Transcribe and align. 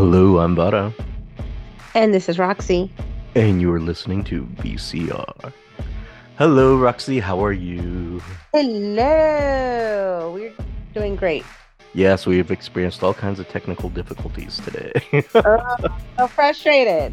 Hello, 0.00 0.38
I'm 0.38 0.56
Vara, 0.56 0.94
And 1.94 2.14
this 2.14 2.30
is 2.30 2.38
Roxy. 2.38 2.90
and 3.34 3.60
you're 3.60 3.80
listening 3.80 4.24
to 4.24 4.46
VCR. 4.62 5.52
Hello, 6.38 6.78
Roxy, 6.78 7.20
how 7.20 7.44
are 7.44 7.52
you? 7.52 8.22
Hello. 8.54 10.32
We're 10.34 10.54
doing 10.94 11.16
great. 11.16 11.44
Yes, 11.92 12.24
we 12.24 12.38
have 12.38 12.50
experienced 12.50 13.02
all 13.02 13.12
kinds 13.12 13.40
of 13.40 13.48
technical 13.50 13.90
difficulties 13.90 14.58
today. 14.64 14.92
So 16.16 16.26
frustrated. 16.28 17.12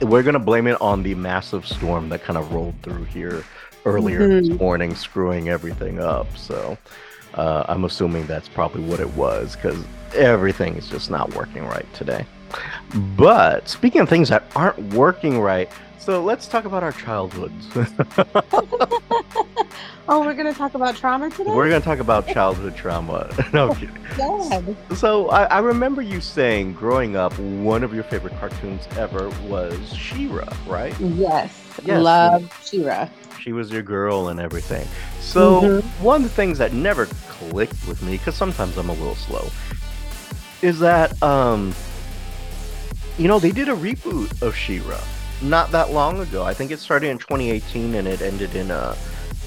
We're 0.00 0.22
going 0.22 0.32
to 0.32 0.38
blame 0.38 0.66
it 0.66 0.80
on 0.80 1.02
the 1.02 1.14
massive 1.14 1.66
storm 1.68 2.08
that 2.08 2.24
kind 2.24 2.38
of 2.38 2.50
rolled 2.50 2.76
through 2.82 3.04
here 3.04 3.44
earlier 3.84 4.26
this 4.26 4.48
Mhm. 4.48 4.58
morning, 4.58 4.94
screwing 4.94 5.50
everything 5.50 6.00
up. 6.00 6.34
So 6.38 6.78
uh, 7.34 7.64
I'm 7.68 7.84
assuming 7.84 8.26
that's 8.26 8.48
probably 8.48 8.84
what 8.84 9.00
it 9.00 9.10
was 9.16 9.54
because 9.54 9.84
everything 10.14 10.76
is 10.76 10.88
just 10.88 11.10
not 11.10 11.34
working 11.34 11.64
right 11.64 11.86
today. 11.94 12.26
But 13.16 13.68
speaking 13.68 14.00
of 14.02 14.08
things 14.08 14.28
that 14.28 14.44
aren't 14.54 14.78
working 14.94 15.40
right, 15.40 15.70
so 15.98 16.22
let's 16.22 16.46
talk 16.46 16.64
about 16.64 16.82
our 16.82 16.92
childhoods. 16.92 17.66
Oh, 20.08 20.20
we're 20.20 20.34
going 20.34 20.52
to 20.52 20.58
talk 20.58 20.74
about 20.74 20.96
trauma 20.96 21.30
today? 21.30 21.52
We're 21.52 21.68
going 21.68 21.80
to 21.80 21.84
talk 21.84 22.00
about 22.00 22.26
childhood 22.26 22.74
trauma. 22.74 23.30
no. 23.52 23.74
God. 24.16 24.76
So 24.96 25.30
I, 25.30 25.44
I 25.44 25.58
remember 25.60 26.02
you 26.02 26.20
saying 26.20 26.74
growing 26.74 27.16
up, 27.16 27.38
one 27.38 27.82
of 27.84 27.94
your 27.94 28.02
favorite 28.04 28.34
cartoons 28.40 28.86
ever 28.96 29.30
was 29.48 29.94
She-Ra, 29.94 30.44
right? 30.66 30.94
Yes. 31.00 31.56
Yes. 31.84 32.02
Love 32.02 32.62
She-Ra. 32.68 33.08
She 33.40 33.52
was 33.52 33.70
your 33.70 33.82
girl 33.82 34.28
and 34.28 34.38
everything. 34.40 34.86
So 35.20 35.62
Mhm. 35.62 35.82
one 36.02 36.16
of 36.16 36.22
the 36.24 36.28
things 36.34 36.58
that 36.58 36.72
never 36.72 37.06
clicked 37.28 37.86
with 37.86 38.02
me, 38.02 38.18
because 38.18 38.34
sometimes 38.34 38.76
I'm 38.76 38.90
a 38.90 38.94
little 38.94 39.14
slow, 39.14 39.48
is 40.62 40.80
that 40.80 41.20
um, 41.22 41.74
you 43.18 43.28
know, 43.28 43.38
they 43.38 43.52
did 43.52 43.68
a 43.68 43.74
reboot 43.74 44.40
of 44.42 44.56
She-Ra 44.56 44.98
not 45.42 45.70
that 45.72 45.90
long 45.90 46.20
ago. 46.20 46.44
I 46.44 46.54
think 46.54 46.70
it 46.70 46.78
started 46.78 47.08
in 47.08 47.18
2018 47.18 47.94
and 47.94 48.06
it 48.08 48.22
ended 48.22 48.54
in 48.54 48.70
uh 48.70 48.96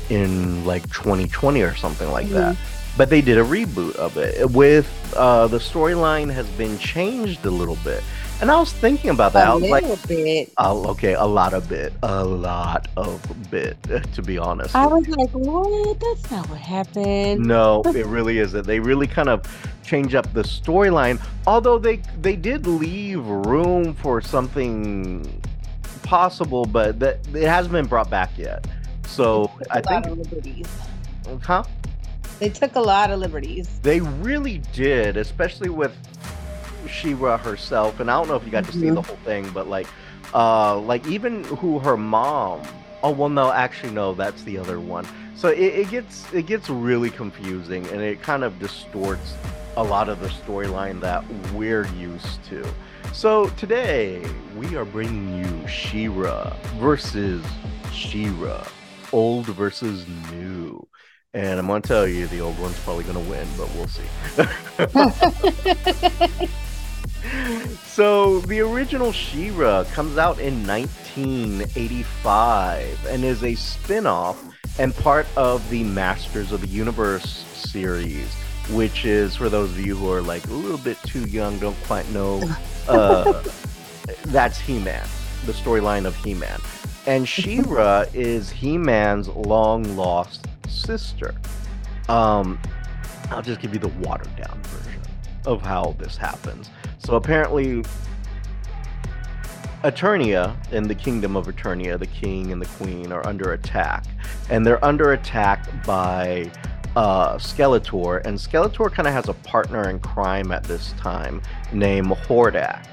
in 0.10 0.64
like 0.66 0.84
2020 0.92 1.62
or 1.62 1.74
something 1.76 2.12
like 2.12 2.28
that. 2.30 2.58
But 2.98 3.10
they 3.10 3.22
did 3.22 3.38
a 3.38 3.44
reboot 3.44 3.96
of 3.96 4.18
it 4.18 4.52
with 4.52 4.88
uh, 5.18 5.48
the 5.48 5.58
storyline 5.58 6.32
has 6.34 6.48
been 6.52 6.78
changed 6.78 7.46
a 7.46 7.50
little 7.50 7.78
bit. 7.84 8.04
And 8.42 8.52
I 8.52 8.60
was 8.60 8.72
thinking 8.74 9.12
about 9.12 9.32
that. 9.34 9.48
I 9.48 9.52
A 9.52 9.56
was 9.56 9.70
like, 9.70 9.84
little 9.84 10.08
bit. 10.08 10.52
Oh, 10.58 10.88
okay, 10.90 11.14
a 11.14 11.24
lot 11.24 11.54
of 11.54 11.70
bit, 11.70 11.94
a 12.04 12.24
lot 12.24 12.88
of 12.98 13.22
bit, 13.50 13.82
to 14.14 14.22
be 14.22 14.38
honest. 14.38 14.76
I 14.76 14.88
was 14.88 15.08
like, 15.08 15.30
what? 15.32 16.00
That's 16.00 16.30
not 16.32 16.50
what 16.50 16.60
happened. 16.60 17.46
no, 17.46 17.82
it 17.86 18.06
really 18.06 18.40
isn't. 18.40 18.68
They 18.68 18.80
really 18.82 19.08
kind 19.08 19.30
of 19.30 19.42
change 19.84 20.16
up 20.16 20.32
the 20.34 20.42
storyline. 20.44 21.22
Although 21.48 21.80
they 21.80 21.98
they 22.22 22.36
did 22.36 22.68
leave 22.68 23.26
room 23.26 23.94
for 23.94 24.20
something 24.22 25.42
possible, 26.04 26.66
but 26.66 27.00
that 27.00 27.20
it 27.34 27.48
hasn't 27.48 27.72
been 27.72 27.86
brought 27.88 28.10
back 28.10 28.38
yet. 28.38 28.66
So 29.08 29.50
I 29.72 29.80
took 29.82 29.92
I 29.92 29.96
a 29.96 29.96
lot 29.96 30.04
think, 30.04 30.06
of 30.08 30.18
liberties. 30.18 30.68
huh? 31.42 31.64
They 32.40 32.50
took 32.50 32.76
a 32.76 32.82
lot 32.82 33.12
of 33.12 33.20
liberties. 33.20 33.80
They 33.82 34.02
really 34.02 34.58
did, 34.74 35.16
especially 35.16 35.70
with 35.70 35.96
She-Ra 36.88 37.38
herself. 37.38 38.00
And 38.00 38.10
I 38.10 38.18
don't 38.18 38.28
know 38.28 38.36
if 38.36 38.46
you 38.46 38.52
got 38.52 38.66
to 38.66 38.72
see 38.72 38.90
the 38.90 39.02
whole 39.02 39.18
thing, 39.18 39.50
but 39.52 39.68
like, 39.68 39.88
uh, 40.34 40.80
like 40.80 41.06
even 41.08 41.44
who 41.46 41.80
her 41.80 41.98
mom. 41.98 42.62
Oh 43.04 43.12
well, 43.12 43.30
no, 43.30 43.52
actually, 43.52 43.94
no, 43.94 44.14
that's 44.14 44.44
the 44.44 44.58
other 44.58 44.80
one. 44.80 45.06
So 45.36 45.50
it, 45.50 45.60
it 45.60 45.90
gets 45.90 46.32
it 46.34 46.46
gets 46.48 46.70
really 46.70 47.10
confusing, 47.10 47.86
and 47.88 48.02
it 48.02 48.22
kind 48.22 48.44
of 48.44 48.58
distorts 48.60 49.36
a 49.78 49.84
lot 49.84 50.10
of 50.10 50.20
the 50.22 50.28
storyline 50.28 51.02
that 51.02 51.24
we're 51.54 51.88
used 51.88 52.44
to. 52.46 52.66
So 53.14 53.48
today 53.50 54.26
we 54.56 54.76
are 54.76 54.86
bringing 54.86 55.38
you 55.38 55.68
She-Ra 55.68 56.56
versus 56.78 57.46
She-Ra, 57.92 58.66
old 59.12 59.46
versus 59.48 60.06
new. 60.32 60.86
And 61.34 61.60
I'm 61.60 61.68
gonna 61.68 61.82
tell 61.82 62.08
you, 62.08 62.28
the 62.28 62.40
old 62.40 62.58
one's 62.60 62.80
probably 62.80 63.04
gonna 63.04 63.20
win, 63.20 63.48
but 63.58 63.70
we'll 63.76 63.88
see. 63.88 64.04
so 67.86 68.40
the 68.42 68.60
original 68.60 69.12
She-Ra 69.12 69.86
comes 69.86 70.18
out 70.18 70.38
in 70.40 70.68
1985 70.68 73.06
and 73.08 73.24
is 73.24 73.44
a 73.44 73.56
spin-off 73.56 74.44
and 74.80 74.96
part 74.96 75.26
of 75.38 75.68
the 75.70 75.84
Masters 75.84 76.52
of 76.52 76.62
the 76.62 76.68
Universe 76.68 77.46
series, 77.54 78.34
which 78.72 79.06
is 79.06 79.36
for 79.36 79.50
those 79.50 79.70
of 79.72 79.80
you 79.80 79.96
who 79.96 80.12
are 80.12 80.22
like 80.22 80.46
a 80.48 80.54
little 80.54 80.78
bit 80.78 80.98
too 81.04 81.26
young, 81.28 81.58
don't 81.60 81.82
quite 81.84 82.10
know. 82.12 82.42
Uh, 82.88 83.42
that's 84.26 84.60
He-Man, 84.60 85.08
the 85.48 85.54
storyline 85.54 86.06
of 86.06 86.16
He-Man, 86.18 86.60
and 87.08 87.28
She-Ra 87.28 88.06
is 88.14 88.52
He-Man's 88.52 89.28
long-lost 89.30 90.46
sister. 90.68 91.34
Um, 92.08 92.60
I'll 93.32 93.42
just 93.42 93.60
give 93.60 93.74
you 93.74 93.80
the 93.80 93.88
watered-down 93.88 94.62
version 94.62 95.02
of 95.48 95.64
how 95.64 95.96
this 95.98 96.16
happens. 96.16 96.70
So 97.06 97.16
apparently, 97.18 97.84
Eternia 99.84 100.56
in 100.74 100.88
the 100.88 100.96
kingdom 100.96 101.36
of 101.36 101.46
Eternia, 101.46 102.00
the 102.00 102.08
king 102.08 102.52
and 102.52 102.60
the 102.60 102.66
queen 102.66 103.12
are 103.12 103.24
under 103.28 103.54
attack, 103.54 104.06
and 104.50 104.66
they're 104.66 104.84
under 104.84 105.14
attack 105.14 105.86
by 105.86 106.52
uh, 106.96 107.36
Skeletor, 107.36 108.26
and 108.26 108.40
Skeletor 108.40 108.92
kind 108.92 109.08
of 109.08 109.14
has 109.14 109.30
a 109.30 109.36
partner 109.36 109.88
in 109.88 110.00
crime 110.00 110.52
at 110.52 110.64
this 110.64 110.94
time 110.94 111.44
named 111.72 112.08
Hordak. 112.08 112.84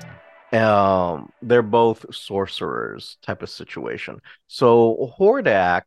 Um, 0.53 1.33
they're 1.41 1.63
both 1.63 2.05
sorcerers 2.15 3.17
type 3.23 3.43
of 3.43 3.49
situation. 3.49 4.21
So 4.47 5.15
Hordak 5.19 5.85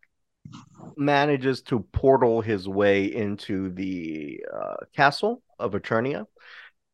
manages 0.97 1.61
to 1.63 1.81
portal 1.91 2.41
his 2.41 2.67
way 2.67 3.05
into 3.05 3.69
the 3.69 4.43
uh, 4.51 4.77
castle 4.95 5.43
of 5.59 5.73
Eternia 5.73 6.25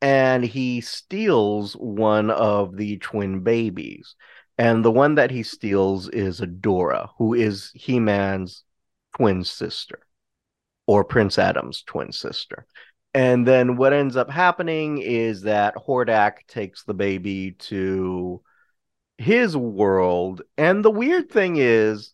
and 0.01 0.43
he 0.43 0.81
steals 0.81 1.73
one 1.73 2.31
of 2.31 2.75
the 2.75 2.97
twin 2.97 3.41
babies. 3.41 4.15
And 4.57 4.83
the 4.83 4.91
one 4.91 5.15
that 5.15 5.31
he 5.31 5.43
steals 5.43 6.09
is 6.09 6.41
Adora, 6.41 7.09
who 7.17 7.33
is 7.33 7.71
He 7.73 7.99
Man's 7.99 8.63
twin 9.15 9.43
sister, 9.43 9.99
or 10.87 11.03
Prince 11.03 11.39
Adam's 11.39 11.83
twin 11.83 12.11
sister. 12.11 12.65
And 13.13 13.45
then 13.45 13.75
what 13.75 13.93
ends 13.93 14.15
up 14.15 14.29
happening 14.29 14.99
is 14.99 15.41
that 15.43 15.75
Hordak 15.75 16.47
takes 16.47 16.83
the 16.83 16.93
baby 16.93 17.51
to 17.59 18.41
his 19.17 19.55
world. 19.55 20.41
And 20.57 20.83
the 20.83 20.91
weird 20.91 21.29
thing 21.29 21.57
is, 21.57 22.13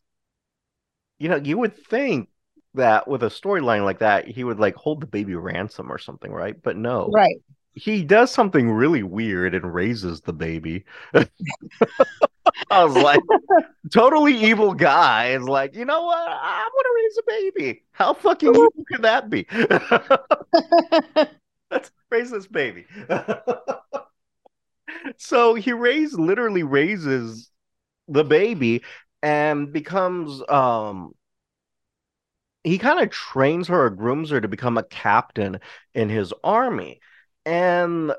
you 1.20 1.30
know, 1.30 1.36
you 1.36 1.58
would 1.58 1.76
think 1.88 2.30
that 2.74 3.08
with 3.08 3.24
a 3.24 3.28
storyline 3.28 3.84
like 3.84 4.00
that, 4.00 4.28
he 4.28 4.44
would 4.44 4.60
like 4.60 4.76
hold 4.76 5.02
the 5.02 5.08
baby 5.08 5.36
ransom 5.36 5.92
or 5.92 5.98
something, 5.98 6.32
right? 6.32 6.56
But 6.62 6.78
no 6.78 7.10
Right. 7.12 7.38
He 7.78 8.04
does 8.04 8.32
something 8.32 8.72
really 8.72 9.04
weird 9.04 9.54
and 9.54 9.74
raises 9.74 10.22
the 10.22 10.34
baby. 10.34 10.86
I 12.70 12.84
was 12.84 12.96
like, 12.96 13.22
totally 13.94 14.36
evil 14.36 14.74
guy 14.74 15.30
is 15.32 15.44
like, 15.44 15.76
you 15.76 15.86
know 15.86 16.04
what? 16.04 16.28
I 16.28 16.68
want 16.74 16.86
to 16.86 16.94
raise 16.96 17.18
a 17.18 17.24
baby. 17.62 17.84
How 17.92 18.14
fucking 18.14 18.50
evil 18.50 18.74
could 18.92 19.04
that 19.04 19.30
be? 19.30 19.46
Let's 21.72 21.92
raise 22.10 22.32
this 22.32 22.48
baby. 22.48 22.86
so 25.18 25.56
he 25.56 25.74
raised, 25.74 26.20
literally 26.20 26.64
raises 26.64 27.50
the 28.08 28.24
baby 28.24 28.84
and 29.22 29.74
becomes 29.74 30.42
um 30.48 31.14
he 32.64 32.78
kind 32.78 33.00
of 33.00 33.10
trains 33.10 33.68
her 33.70 33.86
or 33.86 33.90
grooms 33.90 34.30
her 34.30 34.42
to 34.42 34.48
become 34.48 34.78
a 34.78 34.84
captain 34.84 35.60
in 35.94 36.10
his 36.10 36.34
army. 36.44 37.00
And 37.48 38.12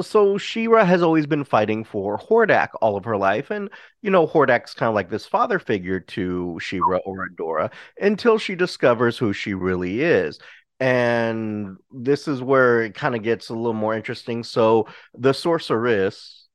so 0.00 0.38
She-Ra 0.38 0.86
has 0.86 1.02
always 1.02 1.26
been 1.26 1.44
fighting 1.44 1.84
for 1.84 2.16
Hordak 2.18 2.68
all 2.80 2.96
of 2.96 3.04
her 3.04 3.16
life. 3.18 3.50
And, 3.50 3.68
you 4.00 4.10
know, 4.10 4.26
Hordak's 4.26 4.72
kind 4.72 4.88
of 4.88 4.94
like 4.94 5.10
this 5.10 5.26
father 5.26 5.58
figure 5.58 6.00
to 6.00 6.58
She-Ra 6.58 6.98
or 7.04 7.28
Adora 7.28 7.70
until 8.00 8.38
she 8.38 8.54
discovers 8.54 9.18
who 9.18 9.34
she 9.34 9.52
really 9.52 10.00
is. 10.00 10.38
And 10.80 11.76
this 11.90 12.26
is 12.26 12.40
where 12.40 12.84
it 12.84 12.94
kind 12.94 13.14
of 13.14 13.22
gets 13.22 13.50
a 13.50 13.54
little 13.54 13.74
more 13.74 13.94
interesting. 13.94 14.44
So 14.44 14.86
the 15.12 15.34
sorceress 15.34 16.46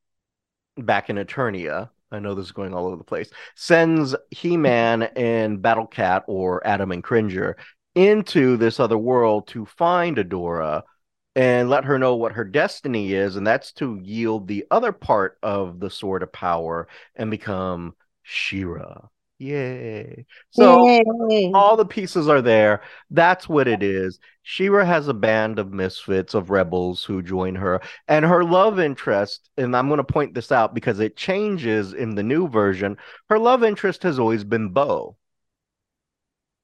back 0.78 1.12
in 1.12 1.18
Eternia, 1.18 1.92
I 2.12 2.20
know 2.20 2.34
this 2.34 2.46
is 2.46 2.52
going 2.54 2.74
all 2.74 2.88
over 2.88 2.96
the 2.96 3.04
place, 3.04 3.30
sends 3.56 4.16
He-Man 4.32 5.04
and 5.04 5.62
Battle 5.62 5.86
Cat 5.86 6.24
or 6.28 6.66
Adam 6.66 6.92
and 6.92 7.04
Cringer 7.04 7.56
into 7.94 8.58
this 8.58 8.80
other 8.80 8.98
world 8.98 9.46
to 9.50 9.66
find 9.68 10.18
Adora 10.18 10.82
and 11.36 11.70
let 11.70 11.86
her 11.86 11.98
know 11.98 12.16
what 12.16 12.34
her 12.34 12.44
destiny 12.44 13.14
is, 13.14 13.36
and 13.36 13.46
that's 13.46 13.72
to 13.74 14.00
yield 14.02 14.48
the 14.48 14.66
other 14.70 14.92
part 14.92 15.38
of 15.42 15.80
the 15.80 15.90
sword 15.90 16.24
of 16.24 16.32
power 16.32 16.88
and 17.16 17.32
become 17.32 17.96
She-Ra. 18.22 19.08
Yay. 19.40 20.26
So 20.52 20.86
Yay. 20.86 21.52
all 21.54 21.76
the 21.76 21.86
pieces 21.86 22.30
are 22.30 22.42
there. 22.42 22.82
That's 23.10 23.50
what 23.50 23.68
it 23.68 23.84
is. 23.84 24.20
She-Ra 24.44 24.86
has 24.86 25.08
a 25.08 25.14
band 25.14 25.60
of 25.60 25.74
misfits, 25.74 26.34
of 26.34 26.50
rebels 26.50 27.04
who 27.04 27.22
join 27.22 27.56
her, 27.56 27.82
and 28.08 28.24
her 28.26 28.44
love 28.44 28.80
interest, 28.80 29.50
and 29.58 29.76
I'm 29.76 29.88
going 29.88 29.98
to 29.98 30.04
point 30.04 30.34
this 30.34 30.52
out 30.52 30.74
because 30.74 31.00
it 31.00 31.18
changes 31.18 31.94
in 31.94 32.16
the 32.16 32.24
new 32.24 32.48
version. 32.48 32.98
Her 33.30 33.40
love 33.40 33.64
interest 33.64 34.04
has 34.04 34.20
always 34.20 34.44
been 34.44 34.70
Bow. 34.70 35.18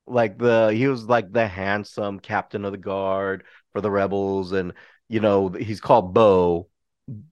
Like 0.05 0.37
the 0.39 0.71
he 0.73 0.87
was 0.87 1.05
like 1.05 1.31
the 1.31 1.47
handsome 1.47 2.19
captain 2.19 2.65
of 2.65 2.71
the 2.71 2.77
guard 2.79 3.43
for 3.73 3.81
the 3.81 3.91
rebels, 3.91 4.51
and 4.51 4.73
you 5.07 5.19
know 5.19 5.49
he's 5.49 5.81
called 5.81 6.13
Bow, 6.13 6.67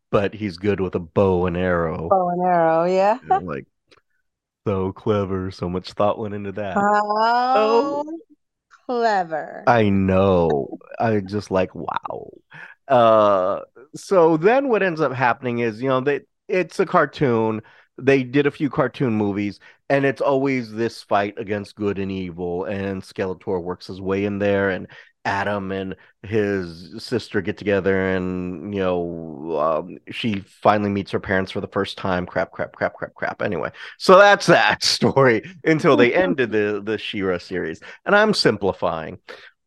but 0.10 0.34
he's 0.34 0.58
good 0.58 0.80
with 0.80 0.96
a 0.96 1.00
bow 1.00 1.46
and 1.46 1.58
arrow. 1.58 2.08
Bow 2.10 2.30
and 2.30 2.46
arrow, 2.46 2.86
yeah. 2.86 3.20
Like 3.42 3.66
so 4.68 4.92
clever. 4.92 5.52
So 5.52 5.70
much 5.70 5.94
thought 5.94 6.20
went 6.20 6.34
into 6.34 6.52
that. 6.54 6.76
How 6.76 8.04
clever. 8.86 9.64
I 9.68 9.90
know. 9.90 10.78
I 11.00 11.20
just 11.20 11.52
like 11.52 11.74
wow. 11.76 12.32
Uh 12.88 13.62
so 13.96 14.38
then 14.38 14.70
what 14.70 14.84
ends 14.84 15.02
up 15.02 15.14
happening 15.14 15.60
is, 15.60 15.82
you 15.82 15.90
know, 15.90 16.02
they 16.02 16.22
it's 16.48 16.80
a 16.80 16.86
cartoon. 16.86 17.62
They 17.98 18.24
did 18.24 18.46
a 18.46 18.52
few 18.52 18.70
cartoon 18.70 19.14
movies 19.14 19.60
and 19.90 20.06
it's 20.06 20.22
always 20.22 20.72
this 20.72 21.02
fight 21.04 21.36
against 21.38 21.76
good 21.76 21.98
and 21.98 22.12
evil 22.12 22.66
and 22.66 23.02
Skeletor 23.02 23.62
works 23.62 23.88
his 23.88 24.00
way 24.00 24.26
in 24.26 24.40
there 24.40 24.70
and 24.70 24.88
Adam 25.28 25.72
and 25.72 25.96
his 26.24 26.96
sister 27.04 27.42
get 27.42 27.58
together 27.58 28.16
and 28.16 28.74
you 28.74 28.80
know 28.80 29.60
um, 29.60 29.98
she 30.12 30.40
finally 30.42 30.90
meets 30.90 31.12
her 31.12 31.20
parents 31.20 31.52
for 31.52 31.62
the 31.62 31.68
first 31.68 31.98
time. 31.98 32.26
Crap 32.26 32.52
crap 32.52 32.74
crap 32.76 32.94
crap 32.96 33.14
crap. 33.16 33.42
Anyway 33.42 33.72
so 33.98 34.18
that's 34.18 34.46
that 34.48 34.84
story 34.86 35.44
until 35.66 35.98
they 35.98 36.14
ended 36.14 36.52
the 36.52 36.82
the 36.84 36.98
She-Ra 36.98 37.38
series 37.40 37.82
and 38.06 38.16
I'm 38.16 38.34
simplifying. 38.34 39.20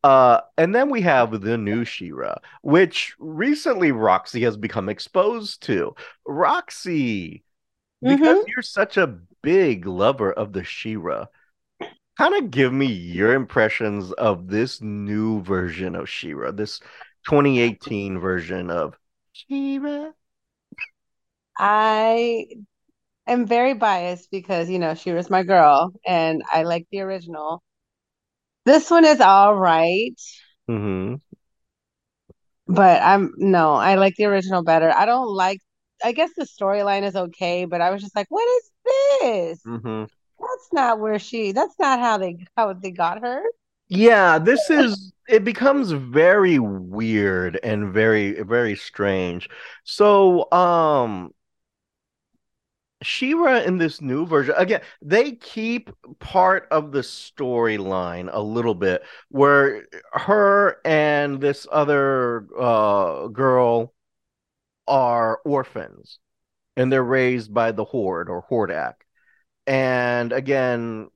Uh 0.03 0.41
and 0.57 0.73
then 0.73 0.89
we 0.89 1.01
have 1.01 1.41
the 1.41 1.57
new 1.57 1.85
She-Ra 1.85 2.35
which 2.63 3.15
recently 3.19 3.91
Roxy 3.91 4.41
has 4.43 4.57
become 4.57 4.89
exposed 4.89 5.61
to. 5.63 5.95
Roxy 6.25 7.43
because 8.05 8.37
Mhm. 8.37 8.45
you're 8.47 8.63
such 8.63 8.97
a 8.97 9.19
big 9.43 9.85
lover 9.85 10.31
of 10.31 10.53
the 10.53 10.63
She-Ra 10.63 11.25
kind 12.21 12.35
of 12.35 12.51
give 12.51 12.71
me 12.71 12.85
your 12.85 13.33
impressions 13.33 14.11
of 14.13 14.47
this 14.47 14.79
new 14.81 15.41
version 15.41 15.95
of 15.95 16.07
She-Ra, 16.07 16.51
this 16.51 16.79
2018 17.27 18.19
version 18.19 18.69
of 18.69 18.95
She-Ra. 19.33 20.11
I 21.57 22.47
am 23.27 23.45
very 23.47 23.73
biased 23.75 24.31
because, 24.31 24.69
you 24.69 24.79
know, 24.79 24.95
she 24.95 25.11
was 25.13 25.29
my 25.29 25.43
girl 25.43 25.93
and 26.05 26.43
I 26.53 26.63
like 26.63 26.87
the 26.91 27.01
original. 27.01 27.63
This 28.65 28.89
one 28.89 29.05
is 29.05 29.21
all 29.21 29.55
right, 29.55 30.15
hmm 30.67 31.15
but 32.67 33.01
I'm 33.01 33.33
no, 33.37 33.73
I 33.75 33.95
like 33.95 34.15
the 34.17 34.25
original 34.25 34.63
better. 34.63 34.91
I 34.91 35.05
don't 35.05 35.27
like, 35.27 35.59
I 36.03 36.11
guess 36.13 36.31
the 36.35 36.45
storyline 36.45 37.03
is 37.03 37.15
okay, 37.15 37.65
but 37.65 37.81
I 37.81 37.91
was 37.91 38.01
just 38.01 38.15
like, 38.15 38.27
what 38.29 38.47
is 38.47 38.71
this? 39.21 39.65
hmm 39.65 40.03
That's 40.41 40.73
not 40.73 40.99
where 40.99 41.19
she, 41.19 41.51
that's 41.51 41.77
not 41.79 41.99
how 41.99 42.17
they 42.17 42.45
how 42.57 42.73
they 42.73 42.91
got 42.91 43.21
her. 43.21 43.43
Yeah, 43.87 44.39
this 44.39 44.69
is 44.69 45.13
it 45.27 45.43
becomes 45.43 45.91
very 45.91 46.59
weird 46.59 47.59
and 47.63 47.93
very 47.93 48.41
very 48.41 48.75
strange. 48.75 49.49
So, 49.83 50.51
um 50.51 51.33
She-Ra 53.03 53.57
in 53.61 53.77
this 53.79 53.99
new 54.01 54.25
version, 54.27 54.53
again, 54.57 54.81
they 55.01 55.31
keep 55.33 55.89
part 56.19 56.67
of 56.71 56.91
the 56.91 56.99
storyline 56.99 58.29
a 58.31 58.41
little 58.41 58.75
bit 58.75 59.03
where 59.29 59.87
her 60.13 60.77
and 60.85 61.41
this 61.41 61.65
other 61.71 62.47
uh 62.59 63.27
girl 63.27 63.93
are 64.87 65.39
orphans 65.45 66.19
and 66.77 66.91
they're 66.91 67.03
raised 67.03 67.53
by 67.53 67.71
the 67.71 67.85
Horde 67.85 68.29
or 68.29 68.43
Hordak. 68.49 68.95
And 69.67 70.33
again, 70.33 71.09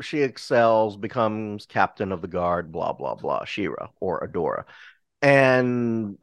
she 0.00 0.22
excels, 0.22 0.96
becomes 0.96 1.66
captain 1.66 2.12
of 2.12 2.22
the 2.22 2.28
guard, 2.28 2.70
blah 2.70 2.92
blah 2.92 3.14
blah, 3.14 3.44
She-Ra 3.44 3.88
or 4.00 4.20
Adora. 4.20 4.64
And 5.22 6.18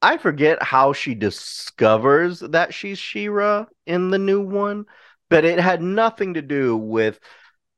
I 0.00 0.16
forget 0.16 0.62
how 0.62 0.92
she 0.92 1.14
discovers 1.14 2.40
that 2.40 2.74
she's 2.74 2.98
She-Ra 2.98 3.66
in 3.86 4.10
the 4.10 4.18
new 4.18 4.40
one, 4.40 4.86
but 5.28 5.44
it 5.44 5.58
had 5.60 5.82
nothing 5.82 6.34
to 6.34 6.42
do 6.42 6.76
with 6.76 7.20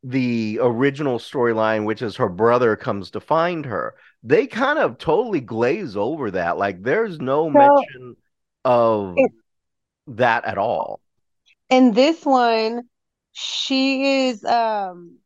the 0.02 0.58
original 0.62 1.18
storyline, 1.18 1.86
which 1.86 2.02
is 2.02 2.16
her 2.16 2.28
brother 2.28 2.76
comes 2.76 3.10
to 3.12 3.20
find 3.20 3.64
her. 3.64 3.94
They 4.22 4.46
kind 4.46 4.78
of 4.78 4.98
totally 4.98 5.40
glaze 5.40 5.96
over 5.96 6.30
that. 6.32 6.58
Like 6.58 6.82
there's 6.82 7.18
no 7.18 7.46
So 7.46 7.50
mention 7.50 8.16
of 8.64 9.14
in, 9.16 9.28
that 10.08 10.44
at 10.44 10.58
all. 10.58 11.00
In 11.70 11.92
this 11.92 12.24
one, 12.24 12.82
she 13.32 14.28
is 14.28 14.44
um 14.44 15.18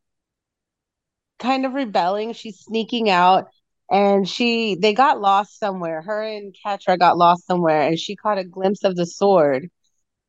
kind 1.39 1.65
of 1.65 1.73
rebelling. 1.73 2.33
She's 2.33 2.59
sneaking 2.59 3.09
out 3.09 3.45
and 3.89 4.27
she 4.27 4.75
they 4.75 4.93
got 4.93 5.21
lost 5.21 5.59
somewhere. 5.59 6.01
Her 6.01 6.23
and 6.23 6.55
Catra 6.65 6.97
got 6.99 7.17
lost 7.17 7.45
somewhere 7.47 7.81
and 7.81 7.99
she 7.99 8.15
caught 8.15 8.37
a 8.37 8.43
glimpse 8.43 8.83
of 8.83 8.95
the 8.95 9.05
sword 9.05 9.69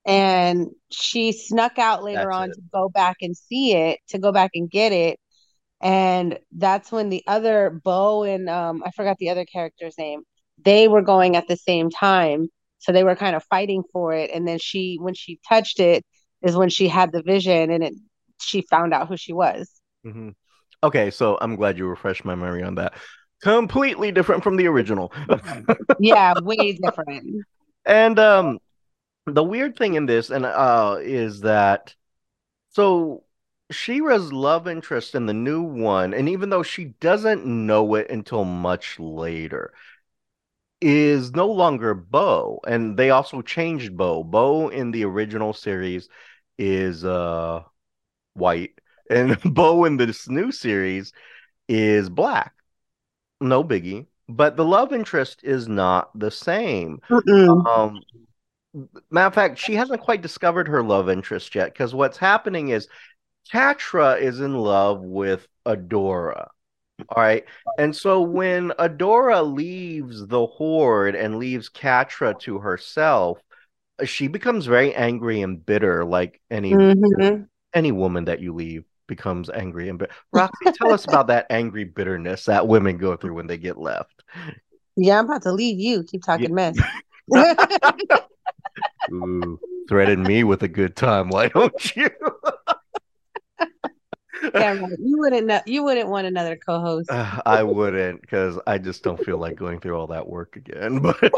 and 0.07 0.69
she 0.91 1.33
snuck 1.33 1.79
out 1.79 2.03
later 2.03 2.21
That's 2.21 2.37
on 2.37 2.51
it. 2.51 2.55
to 2.55 2.63
go 2.73 2.89
back 2.89 3.19
and 3.21 3.37
see 3.37 3.75
it, 3.75 4.01
to 4.09 4.19
go 4.19 4.33
back 4.33 4.53
and 4.55 4.71
get 4.71 4.93
it. 4.93 5.19
And 5.81 6.39
that's 6.53 6.93
when 6.93 7.09
the 7.09 7.23
other 7.27 7.81
Bow 7.85 8.25
and 8.25 8.49
um 8.49 8.83
I 8.85 8.91
forgot 8.93 9.19
the 9.19 9.31
other 9.31 9.45
character's 9.45 9.97
name. 9.99 10.23
They 10.63 10.89
were 10.89 11.03
going 11.03 11.37
at 11.37 11.49
the 11.49 11.57
same 11.57 11.91
time. 11.91 12.49
So 12.81 12.93
they 12.93 13.05
were 13.05 13.17
kind 13.17 13.37
of 13.37 13.45
fighting 13.45 13.85
for 13.93 14.15
it. 14.15 14.31
And 14.33 14.49
then 14.49 14.59
she 14.61 14.99
when 15.01 15.15
she 15.15 15.41
touched 15.49 15.81
it 15.81 16.05
is 16.43 16.57
when 16.57 16.71
she 16.71 16.89
had 16.89 17.13
the 17.13 17.23
vision 17.23 17.71
and 17.73 17.85
it 17.85 17.95
she 18.41 18.63
found 18.63 18.95
out 18.95 19.09
who 19.09 19.17
she 19.19 19.33
was. 19.35 19.71
hmm 20.05 20.31
Okay, 20.83 21.11
so 21.11 21.37
I'm 21.43 21.57
glad 21.57 21.77
you 21.77 21.87
refreshed 21.87 22.25
my 22.25 22.35
memory 22.35 22.63
on 22.63 22.77
that. 22.77 22.95
Completely 23.43 24.13
different 24.13 24.43
from 24.43 24.57
the 24.57 24.67
original. 24.67 25.13
Yeah, 25.99 26.35
way 26.37 26.73
different. 26.73 27.47
And 27.85 28.19
um 28.19 28.59
the 29.27 29.45
weird 29.45 29.77
thing 29.77 29.95
in 29.95 30.07
this 30.07 30.31
and 30.31 30.47
uh 30.47 30.99
is 31.01 31.43
that 31.43 31.95
so 32.71 33.25
She-Ra's 33.71 34.33
love 34.33 34.69
interest 34.69 35.15
in 35.17 35.27
the 35.27 35.35
new 35.35 35.63
one, 35.63 36.15
and 36.15 36.29
even 36.29 36.51
though 36.51 36.63
she 36.65 36.87
doesn't 37.01 37.47
know 37.47 37.95
it 37.97 38.11
until 38.11 38.45
much 38.45 38.99
later, 39.01 39.73
is 40.81 41.33
no 41.33 41.49
longer 41.49 41.95
Bow. 41.95 42.61
And 42.67 42.97
they 42.97 43.11
also 43.11 43.43
changed 43.43 43.97
Bow. 43.97 44.25
Bow 44.25 44.69
in 44.69 44.91
the 44.91 45.05
original 45.05 45.53
series 45.53 46.09
is 46.59 47.05
uh 47.05 47.63
white, 48.35 48.79
and 49.11 49.39
Bow 49.43 49.85
in 49.85 49.97
this 49.97 50.29
new 50.29 50.53
series 50.53 51.13
is 51.69 52.09
black. 52.09 52.53
No 53.41 53.65
biggie. 53.65 54.07
But 54.29 54.57
the 54.57 54.65
love 54.65 54.93
interest 54.93 55.41
is 55.43 55.67
not 55.67 56.17
the 56.17 56.31
same. 56.31 57.01
Mm-mm. 57.11 57.67
Um, 57.67 58.01
matter 59.11 59.27
of 59.27 59.35
fact, 59.35 59.59
she 59.59 59.75
hasn't 59.75 60.03
quite 60.03 60.23
discovered 60.23 60.69
her 60.69 60.85
love 60.85 61.11
interest 61.11 61.55
yet 61.55 61.73
because 61.73 61.95
what's 61.95 62.17
happening 62.17 62.69
is 62.69 62.87
Catra 63.53 64.21
is 64.21 64.41
in 64.41 64.55
love 64.55 65.01
with 65.01 65.47
Adora. 65.67 66.49
All 67.09 67.23
right. 67.23 67.45
And 67.79 67.95
so 67.95 68.21
when 68.23 68.71
Adora 68.79 69.43
leaves 69.43 70.27
the 70.27 70.47
Horde 70.47 71.15
and 71.15 71.39
leaves 71.39 71.69
Catra 71.69 72.39
to 72.41 72.59
herself, 72.59 73.39
she 74.05 74.29
becomes 74.29 74.67
very 74.67 74.95
angry 74.95 75.43
and 75.43 75.65
bitter, 75.65 76.05
like 76.05 76.41
any 76.51 76.73
Mhm. 76.73 77.49
any 77.73 77.93
woman 77.93 78.25
that 78.25 78.41
you 78.41 78.53
leave 78.55 78.85
becomes 79.07 79.49
angry 79.51 79.89
and 79.89 79.99
bitter. 79.99 80.13
Roxy, 80.33 80.73
tell 80.75 80.93
us 80.93 81.05
about 81.05 81.29
that 81.29 81.47
angry 81.51 81.85
bitterness 81.85 82.47
that 82.47 82.67
women 82.67 82.99
go 82.99 83.17
through 83.17 83.35
when 83.35 83.47
they 83.47 83.59
get 83.59 83.79
left. 83.79 84.23
Yeah, 84.97 85.19
I'm 85.19 85.27
about 85.27 85.43
to 85.43 85.53
leave 85.53 85.79
you. 85.79 86.03
Keep 86.05 86.23
Yeah. 86.27 86.37
talking 86.37 86.55
mess. 86.55 86.79
Ooh, 89.13 89.61
threaten 89.89 90.23
me 90.23 90.45
with 90.45 90.63
a 90.63 90.69
good 90.69 90.97
time, 90.97 91.29
why 91.29 91.49
don't 91.49 91.97
you? 91.97 92.11
Yeah, 94.55 94.71
right. 94.71 94.99
You 94.99 95.19
wouldn't 95.19 95.47
know, 95.47 95.61
you 95.67 95.85
wouldn't 95.85 96.09
want 96.09 96.27
another 96.27 96.57
co-host. 96.57 97.09
Uh, 97.09 97.41
I 97.45 97.63
wouldn't 97.65 98.21
because 98.21 98.59
I 98.67 98.79
just 98.79 99.03
don't 99.03 99.21
feel 99.21 99.39
like 99.39 99.57
going 99.57 99.81
through 99.81 99.97
all 99.99 100.07
that 100.09 100.29
work 100.29 100.57
again. 100.57 101.01
But 101.21 101.35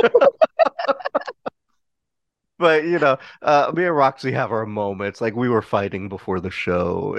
but 2.59 2.85
you 2.85 2.99
know, 2.99 3.19
uh, 3.43 3.73
me 3.75 3.85
and 3.87 3.97
Roxy 3.97 4.33
have 4.33 4.53
our 4.53 4.67
moments. 4.67 5.21
Like 5.21 5.35
we 5.37 5.49
were 5.49 5.63
fighting 5.63 6.09
before 6.09 6.41
the 6.41 6.51
show. 6.51 7.17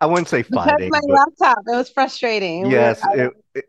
I 0.00 0.06
wouldn't 0.06 0.28
say 0.28 0.42
Because 0.48 0.62
fighting, 0.64 0.90
my 0.90 1.00
but 1.06 1.22
laptop, 1.40 1.58
it 1.66 1.76
was 1.76 1.90
frustrating. 1.90 2.70
Yes, 2.70 3.06
it, 3.06 3.32
it, 3.54 3.64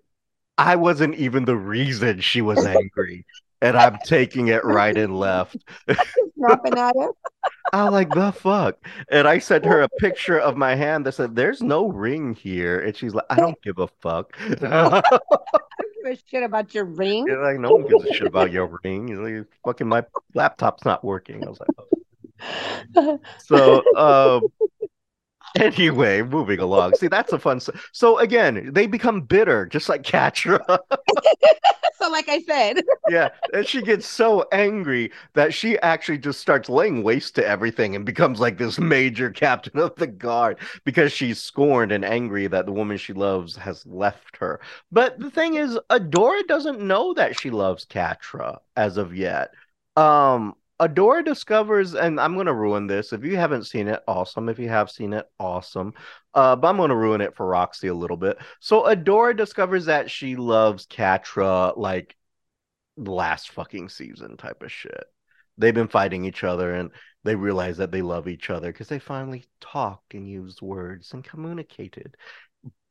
I 0.58 0.76
wasn't 0.78 1.16
even 1.16 1.46
the 1.46 1.58
reason 1.58 2.22
she 2.22 2.42
was 2.42 2.66
angry. 2.66 3.26
And 3.63 3.77
I'm 3.77 3.98
taking 4.05 4.50
it 4.50 4.63
right 4.65 4.96
and 4.96 5.17
left. 5.17 5.55
Snapping 6.38 6.77
at 6.77 6.96
him. 6.96 7.12
I'm 7.74 7.93
like, 7.93 8.10
the 8.10 8.32
fuck? 8.32 8.77
And 9.10 9.27
I 9.27 9.39
sent 9.39 9.65
her 9.65 9.82
a 9.82 9.89
picture 10.00 10.38
of 10.38 10.58
my 10.58 10.75
hand 10.75 11.05
that 11.05 11.13
said, 11.13 11.36
There's 11.36 11.62
no 11.62 11.88
ring 11.88 12.36
here. 12.36 12.79
And 12.79 12.96
she's 12.96 13.13
like, 13.15 13.25
I 13.29 13.38
don't 13.38 13.60
give 13.63 13.79
a 13.79 13.88
fuck. 14.01 14.38
I 14.39 14.55
don't 14.55 15.03
give 16.03 16.12
a 16.12 16.17
shit 16.29 16.43
about 16.43 16.75
your 16.75 16.86
ring. 16.86 17.25
You're 17.25 17.43
like, 17.43 17.60
no 17.60 17.72
one 17.72 17.88
gives 17.88 18.03
a 18.05 18.13
shit 18.13 18.27
about 18.27 18.51
your 18.51 18.79
ring. 18.84 19.08
You're 19.08 19.39
like, 19.39 19.48
fucking 19.65 19.88
my 19.88 20.03
laptop's 20.36 20.84
not 20.84 21.03
working. 21.03 21.43
I 21.43 21.50
was 21.50 21.60
like, 21.60 21.70
oh. 22.98 23.20
so 23.39 23.96
um 23.96 24.41
anyway, 25.60 26.22
moving 26.22 26.60
along. 26.60 26.96
See, 26.96 27.08
that's 27.08 27.34
a 27.34 27.40
fun. 27.40 27.58
s- 27.58 27.70
So 27.92 28.18
again, 28.20 28.72
they 28.74 28.88
become 28.88 29.22
bitter, 29.22 29.66
just 29.66 29.90
like 29.90 30.04
Catra. 30.04 30.60
so, 31.94 32.10
like 32.10 32.28
I 32.30 32.42
said, 32.42 32.84
yeah, 33.08 33.30
and 33.52 33.68
she 33.68 33.82
gets 33.82 34.06
so 34.08 34.46
angry 34.52 35.12
that 35.34 35.54
she 35.54 35.78
actually 35.80 36.18
just 36.18 36.40
starts 36.40 36.70
laying 36.70 37.04
waste 37.04 37.36
to 37.36 37.46
everything 37.46 37.96
and 37.96 38.06
becomes 38.06 38.40
like 38.40 38.58
this 38.58 38.80
major 38.80 39.30
captain 39.30 39.80
of 39.80 39.96
the 39.96 40.08
guard 40.08 40.58
because 40.86 41.12
she's 41.12 41.42
scorned 41.42 41.92
and 41.92 42.06
angry 42.06 42.48
that 42.48 42.66
the 42.66 42.72
woman 42.72 42.98
she 42.98 43.14
loves 43.14 43.56
has 43.58 43.86
left 43.86 44.38
her. 44.38 44.60
But 44.92 45.20
the 45.20 45.30
thing 45.32 45.56
is, 45.56 45.78
Adora 45.90 46.48
doesn't 46.48 46.82
know 46.82 47.14
that 47.16 47.38
she 47.40 47.50
loves 47.50 47.86
Catra 47.86 48.60
as 48.76 48.98
of 48.98 49.16
yet. 49.16 49.54
Um, 49.96 50.56
Adora 50.80 51.24
discovers, 51.24 51.94
and 51.94 52.20
I'm 52.20 52.36
gonna 52.36 52.53
ruin 52.53 52.88
this. 52.88 53.13
If 53.13 53.24
you 53.24 53.38
haven't 53.38 53.65
seen 53.65 53.88
it, 53.88 54.01
awesome. 54.08 54.50
If 54.50 54.60
you 54.60 54.70
have 54.70 54.89
seen 54.89 55.13
it, 55.13 55.25
awesome. 55.39 55.94
Uh, 56.34 56.56
but 56.56 56.68
I'm 56.68 56.77
gonna 56.77 56.96
ruin 56.96 57.22
it 57.22 57.36
for 57.36 57.46
Roxy 57.46 57.88
a 57.88 57.94
little 57.94 58.18
bit. 58.18 58.38
So 58.60 58.84
Adora 58.84 59.36
discovers 59.38 59.86
that 59.86 60.10
she 60.10 60.36
loves 60.36 60.86
Catra 60.88 61.77
like 61.77 62.15
last 62.98 63.51
fucking 63.51 63.89
season 63.89 64.38
type 64.38 64.63
of 64.63 64.72
shit. 64.72 65.03
They've 65.58 65.74
been 65.74 65.88
fighting 65.88 66.25
each 66.25 66.44
other 66.44 66.74
and 66.74 66.92
they 67.24 67.36
realize 67.36 67.77
that 67.77 67.92
they 67.92 68.01
love 68.01 68.27
each 68.27 68.50
other 68.50 68.72
because 68.72 68.88
they 68.88 69.00
finally 69.00 69.46
talked 69.62 70.13
and 70.13 70.27
used 70.27 70.62
words 70.62 71.13
and 71.13 71.24
communicated. 71.24 72.18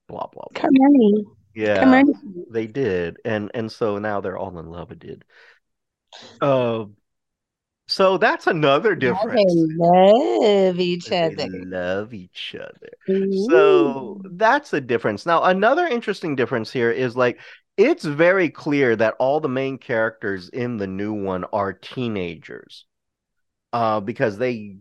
Blah 0.09 0.29
blah 0.33 0.45
blah. 0.53 0.63
come 0.63 0.75
on, 0.75 1.25
Yeah, 1.55 1.81
come 1.81 1.95
on. 1.95 2.45
they 2.51 2.67
did, 2.67 3.19
and 3.25 3.51
and 3.55 3.71
so 3.71 3.99
now 3.99 4.21
they're 4.21 4.39
all 4.39 4.59
in 4.59 4.67
love. 4.71 4.93
It 4.93 5.01
did. 5.01 5.25
Uh, 6.41 6.87
so 7.93 8.19
that's 8.19 8.47
another 8.47 8.95
Now 8.97 9.27
They 9.31 9.45
difference. 9.45 9.69
love 9.77 10.81
each 10.81 11.13
They 11.21 11.37
other. 11.37 11.49
love 11.49 12.15
each 12.15 12.55
other. 12.55 12.91
So 13.31 14.21
that's 14.25 14.73
a 14.73 14.81
difference. 14.81 15.27
Now, 15.27 15.43
another 15.45 15.87
interesting 15.87 16.37
difference 16.37 16.71
here 16.73 16.91
is 16.91 17.17
like 17.17 17.41
it's 17.77 18.05
very 18.05 18.51
clear 18.51 18.95
that 18.97 19.15
all 19.19 19.41
the 19.41 19.49
main 19.49 19.79
characters 19.79 20.49
in 20.51 20.77
the 20.77 20.87
new 20.87 21.13
one 21.15 21.45
are 21.53 21.73
teenagers. 21.73 22.87
Uh, 23.73 24.01
because 24.01 24.39
they 24.39 24.77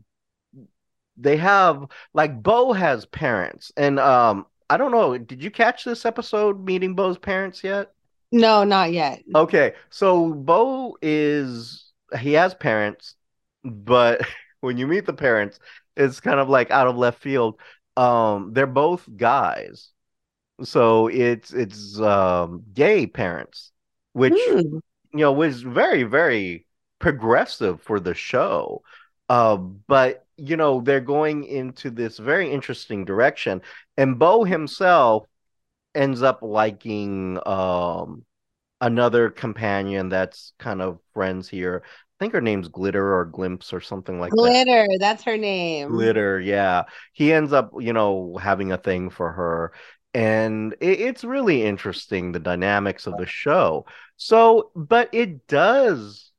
they 1.18 1.38
have 1.38 1.86
like 2.14 2.42
Bow 2.42 2.74
has 2.74 3.06
parents, 3.06 3.72
and 3.78 4.00
um, 4.00 4.46
I 4.70 4.78
don't 4.78 4.92
know. 4.92 5.18
Did 5.18 5.44
you 5.44 5.52
catch 5.52 5.84
this 5.84 6.06
episode 6.06 6.64
meeting 6.64 6.96
Bow's 6.96 7.18
parents 7.18 7.64
yet? 7.64 7.92
No, 8.32 8.64
not 8.64 8.92
yet. 8.92 9.24
Okay, 9.36 9.74
so 9.90 10.34
Bow 10.34 10.98
is 11.02 11.91
he 12.20 12.34
has 12.34 12.54
parents, 12.54 13.16
but 13.64 14.22
when 14.62 14.78
you 14.78 14.88
meet 14.88 15.06
the 15.06 15.14
parents, 15.14 15.60
it's 15.96 16.20
kind 16.20 16.40
of 16.40 16.50
like 16.50 16.72
out 16.72 16.88
of 16.88 16.98
left 16.98 17.22
field. 17.22 17.60
Um, 17.98 18.54
they're 18.54 18.68
both 18.68 19.08
guys. 19.18 19.90
So 20.64 21.08
it's 21.08 21.54
it's 21.54 22.00
um 22.00 22.64
gay 22.74 23.08
parents, 23.08 23.72
which 24.14 24.52
Hmm. 24.52 24.80
you 25.14 25.20
know 25.20 25.32
was 25.34 25.62
very, 25.62 26.04
very 26.04 26.66
progressive 27.00 27.82
for 27.82 28.00
the 28.00 28.14
show. 28.14 28.84
Uh, 29.30 29.58
but 29.58 30.26
you 30.38 30.58
know, 30.58 30.82
they're 30.82 31.00
going 31.02 31.44
into 31.46 31.90
this 31.92 32.18
very 32.20 32.52
interesting 32.52 33.06
direction, 33.06 33.62
and 33.98 34.20
Bow 34.20 34.44
himself 34.44 35.28
ends 35.96 36.22
up 36.22 36.42
liking 36.42 37.40
um 37.46 38.26
another 38.82 39.30
companion 39.30 40.10
that's 40.10 40.54
kind 40.58 40.82
of 40.82 41.00
friends 41.14 41.48
here. 41.48 41.84
I 41.86 42.16
think 42.20 42.34
her 42.34 42.42
name's 42.42 42.68
Glitter 42.68 43.16
or 43.16 43.26
Glimpse 43.26 43.72
or 43.72 43.80
something 43.80 44.20
like 44.20 44.32
that. 44.32 44.38
Glitter, 44.38 44.88
that's 45.00 45.24
her 45.24 45.38
name. 45.38 45.90
Glitter, 45.90 46.40
yeah. 46.40 46.84
He 47.14 47.32
ends 47.32 47.54
up, 47.54 47.72
you 47.80 47.94
know, 47.94 48.38
having 48.38 48.72
a 48.72 48.78
thing 48.78 49.10
for 49.10 49.32
her. 49.32 49.74
And 50.14 50.74
it, 50.82 51.00
it's 51.00 51.24
really 51.24 51.64
interesting, 51.64 52.32
the 52.32 52.40
dynamics 52.40 53.08
of 53.08 53.18
the 53.18 53.26
show. 53.26 53.86
So, 54.18 54.72
but 54.76 55.10
it 55.14 55.48
does 55.48 56.32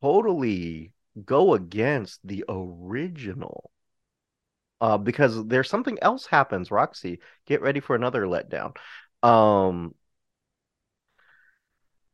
totally 0.00 0.92
go 1.24 1.54
against 1.54 2.26
the 2.26 2.44
original. 2.48 3.70
Uh, 4.80 4.96
because 4.96 5.46
there's 5.46 5.68
something 5.68 5.98
else 6.00 6.24
happens, 6.24 6.70
Roxy. 6.70 7.20
Get 7.46 7.60
ready 7.60 7.80
for 7.80 7.94
another 7.94 8.22
letdown. 8.22 8.74
Um, 9.22 9.94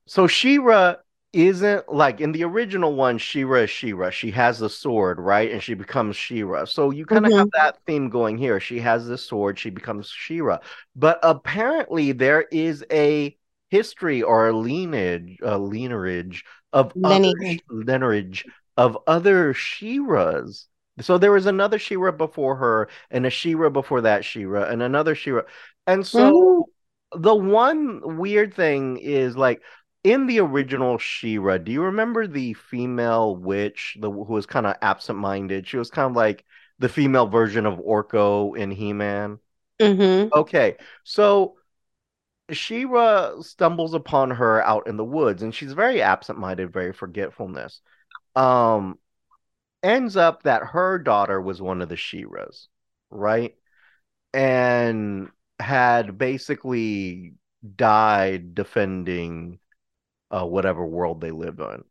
so 0.06 0.26
She-Ra 0.26 0.96
isn't 1.32 1.92
like 1.92 2.20
in 2.20 2.32
the 2.32 2.44
original 2.44 2.94
one, 2.94 3.18
She-Ra 3.18 3.60
is 3.60 3.70
She-Ra. 3.70 4.10
She 4.10 4.30
has 4.30 4.58
the 4.58 4.70
sword, 4.70 5.18
right? 5.18 5.50
And 5.52 5.62
she 5.62 5.75
becomes 5.75 6.16
She-Ra. 6.16 6.64
So 6.64 6.90
you 6.90 7.04
kind 7.04 7.26
of 7.26 7.32
have 7.32 7.48
mm-hmm. 7.48 7.58
that 7.60 7.78
theme 7.86 8.08
going 8.08 8.38
here. 8.38 8.58
She 8.58 8.80
has 8.80 9.06
the 9.06 9.18
sword, 9.18 9.58
she 9.58 9.70
becomes 9.70 10.08
She-Ra. 10.08 10.60
But 10.94 11.18
apparently 11.22 12.12
there 12.12 12.42
is 12.50 12.84
a 12.90 13.36
history 13.70 14.22
or 14.22 14.48
a 14.48 14.56
lineage, 14.56 15.38
a 15.42 15.58
lineage 15.58 16.44
of 16.72 16.92
other 17.04 17.18
Lineage. 17.18 17.62
lineage 17.68 18.44
of 18.76 18.96
other 19.06 19.52
She-Ras. 19.52 20.68
So 21.00 21.18
there 21.18 21.32
was 21.32 21.46
another 21.46 21.78
She-Ra 21.78 22.12
before 22.12 22.56
her, 22.56 22.88
and 23.10 23.26
a 23.26 23.30
She-Ra 23.30 23.68
before 23.68 24.02
that 24.02 24.25
She-Ra, 24.25 24.64
and 24.64 24.82
another 24.82 25.14
She-Ra. 25.14 25.42
And 25.86 26.06
so 26.06 26.32
mm-hmm. 26.32 27.22
the 27.22 27.34
one 27.34 28.16
weird 28.16 28.54
thing 28.54 28.96
is 28.98 29.36
like 29.36 29.60
in 30.06 30.28
the 30.28 30.38
original 30.38 30.98
She-Ra, 30.98 31.58
do 31.58 31.72
you 31.72 31.82
remember 31.82 32.28
the 32.28 32.54
female 32.54 33.34
witch, 33.34 33.98
the 34.00 34.08
who 34.08 34.32
was 34.32 34.46
kind 34.46 34.64
of 34.64 34.76
absent-minded? 34.80 35.66
She 35.66 35.78
was 35.78 35.90
kind 35.90 36.08
of 36.08 36.14
like 36.14 36.44
the 36.78 36.88
female 36.88 37.26
version 37.26 37.66
of 37.66 37.80
Orko 37.80 38.56
in 38.56 38.70
He-Man. 38.70 39.40
Mm-hmm. 39.80 40.28
Okay, 40.32 40.76
so 41.02 41.56
She-Ra 42.52 43.40
stumbles 43.40 43.94
upon 43.94 44.30
her 44.30 44.64
out 44.64 44.86
in 44.86 44.96
the 44.96 45.04
woods, 45.04 45.42
and 45.42 45.52
she's 45.52 45.72
very 45.72 46.00
absent-minded, 46.00 46.72
very 46.72 46.92
forgetfulness. 46.92 47.80
Um, 48.36 49.00
ends 49.82 50.16
up 50.16 50.44
that 50.44 50.62
her 50.62 51.00
daughter 51.00 51.40
was 51.40 51.60
one 51.60 51.82
of 51.82 51.88
the 51.88 51.96
She-Ras, 51.96 52.68
right? 53.10 53.56
And 54.32 55.30
had 55.58 56.16
basically 56.16 57.34
died 57.75 58.54
defending 58.54 59.58
uh, 60.30 60.45
whatever 60.45 60.85
world 60.87 61.21
they 61.21 61.30
live 61.30 61.61
in. 61.61 61.85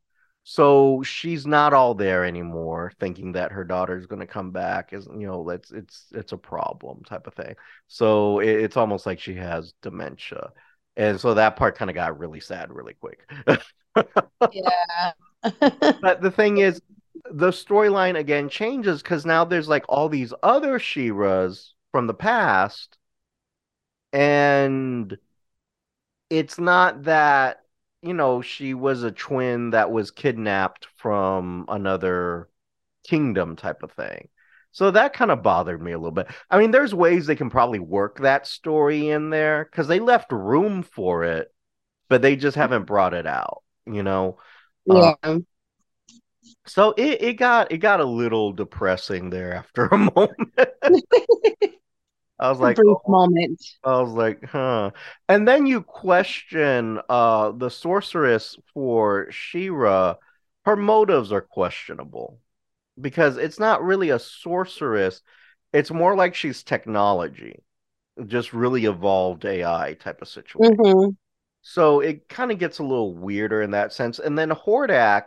So 0.44 1.02
she's 1.04 1.48
not 1.48 1.74
all 1.74 1.96
there 1.96 2.24
anymore, 2.24 2.92
thinking 3.00 3.32
that 3.32 3.52
her 3.52 3.64
daughter 3.64 3.98
is 3.98 4.06
going 4.06 4.20
to 4.20 4.28
come 4.28 4.52
back. 4.52 4.94
Is 4.94 5.08
you 5.08 5.26
know, 5.26 5.50
it's 5.50 5.72
it's 5.72 6.06
it's 6.14 6.34
a 6.34 6.38
problem 6.38 7.04
type 7.04 7.26
of 7.28 7.34
thing. 7.34 7.56
So 7.88 8.40
it, 8.40 8.50
it's 8.50 8.78
almost 8.78 9.06
like 9.08 9.20
she 9.20 9.34
has 9.36 9.74
dementia, 9.82 10.52
and 10.96 11.20
so 11.20 11.34
that 11.34 11.56
part 11.56 11.76
kind 11.78 11.90
of 11.90 11.96
got 11.96 12.20
really 12.20 12.40
sad 12.40 12.72
really 12.72 12.94
quick. 12.94 13.28
Yeah. 14.52 15.14
But 16.02 16.22
the 16.22 16.32
thing 16.32 16.58
is, 16.58 16.82
the 17.32 17.50
storyline 17.50 18.18
again 18.18 18.50
changes 18.50 19.02
because 19.02 19.26
now 19.26 19.46
there's 19.46 19.68
like 19.68 19.86
all 19.90 20.10
these 20.10 20.34
other 20.44 20.80
She-Ras 20.80 21.74
from 21.92 22.08
the 22.08 22.14
past, 22.14 22.98
and 24.14 25.18
it's 26.30 26.60
not 26.60 27.04
that, 27.04 27.62
you 28.06 28.14
know, 28.14 28.42
she 28.42 28.74
was 28.74 29.04
a 29.04 29.12
twin 29.12 29.72
that 29.72 29.92
was 29.92 30.12
kidnapped 30.12 30.88
from 30.98 31.66
another 31.68 32.50
kingdom 33.04 33.56
type 33.56 33.84
of 33.84 33.92
thing. 33.94 34.30
So 34.72 34.92
that 34.92 35.14
kind 35.14 35.32
of 35.32 35.42
bothered 35.42 35.82
me 35.82 35.94
a 35.94 35.98
little 35.98 36.12
bit. 36.12 36.28
I 36.52 36.60
mean, 36.60 36.72
there's 36.72 36.94
ways 36.94 37.26
they 37.26 37.36
can 37.36 37.50
probably 37.50 37.80
work 37.80 38.20
that 38.20 38.46
story 38.46 39.10
in 39.10 39.30
there 39.30 39.66
because 39.66 39.88
they 39.88 40.00
left 40.00 40.32
room 40.32 40.84
for 40.84 41.24
it, 41.24 41.54
but 42.10 42.22
they 42.22 42.36
just 42.36 42.58
haven't 42.58 42.86
brought 42.86 43.14
it 43.14 43.26
out, 43.26 43.64
you 43.86 44.04
know? 44.04 44.38
Uh, 44.90 45.14
yeah. 45.24 45.38
so 46.68 46.94
it, 46.98 47.22
it 47.22 47.34
got 47.34 47.72
it 47.72 47.78
got 47.78 48.00
a 48.00 48.06
little 48.06 48.52
depressing 48.52 49.30
there 49.30 49.54
after 49.54 49.86
a 49.86 49.98
moment. 50.16 50.50
I 52.38 52.50
was 52.50 52.60
like, 52.60 52.76
brief 52.76 52.98
oh, 53.06 53.12
moment. 53.12 53.62
I 53.84 54.02
was 54.02 54.12
like, 54.12 54.44
huh. 54.46 54.92
And 55.30 55.48
then 55.48 55.66
you 55.66 55.82
question 55.82 57.00
uh 57.10 57.52
the 57.52 57.70
sorceress 57.70 58.58
for 58.74 59.28
She-Ra. 59.32 60.16
Her 60.66 60.76
motives 60.76 61.32
are 61.32 61.42
questionable 61.42 62.40
because 63.00 63.38
it's 63.38 63.60
not 63.60 63.84
really 63.84 64.10
a 64.10 64.20
sorceress. 64.20 65.22
It's 65.74 65.92
more 65.92 66.16
like 66.16 66.36
she's 66.36 66.64
technology, 66.64 67.60
just 68.26 68.54
really 68.54 68.86
evolved 68.86 69.46
AI 69.46 69.94
type 69.94 70.22
of 70.22 70.28
situation. 70.28 70.76
hmm 70.84 71.10
So 71.62 72.00
it 72.02 72.28
kind 72.28 72.52
of 72.52 72.60
gets 72.60 72.80
a 72.80 72.84
little 72.84 73.14
weirder 73.14 73.62
in 73.62 73.72
that 73.72 73.94
sense. 73.94 74.20
And 74.20 74.38
then 74.38 74.50
Hordak 74.50 75.26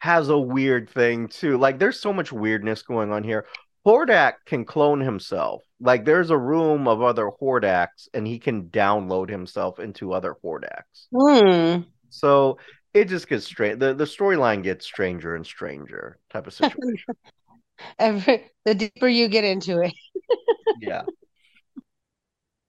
has 0.00 0.28
a 0.28 0.38
weird 0.38 0.90
thing 0.90 1.28
too. 1.28 1.56
Like 1.56 1.78
there's 1.78 1.98
so 1.98 2.12
much 2.12 2.30
weirdness 2.30 2.82
going 2.82 3.10
on 3.10 3.24
here. 3.24 3.46
Hordak 3.86 4.34
can 4.46 4.64
clone 4.64 5.00
himself. 5.00 5.62
Like 5.80 6.04
there's 6.04 6.30
a 6.30 6.38
room 6.38 6.88
of 6.88 7.02
other 7.02 7.30
Hordaks 7.40 8.08
and 8.14 8.26
he 8.26 8.38
can 8.38 8.64
download 8.64 9.28
himself 9.28 9.78
into 9.78 10.12
other 10.12 10.36
Hordaks. 10.42 11.08
Hmm. 11.14 11.82
So 12.08 12.58
it 12.94 13.08
just 13.08 13.28
gets 13.28 13.44
straight 13.44 13.78
the, 13.78 13.92
the 13.92 14.04
storyline 14.04 14.62
gets 14.62 14.86
stranger 14.86 15.34
and 15.34 15.44
stranger 15.44 16.18
type 16.30 16.46
of 16.46 16.54
situation. 16.54 17.14
Every, 17.98 18.50
the 18.64 18.74
deeper 18.74 19.08
you 19.08 19.28
get 19.28 19.44
into 19.44 19.80
it. 19.80 19.92
yeah. 20.80 21.02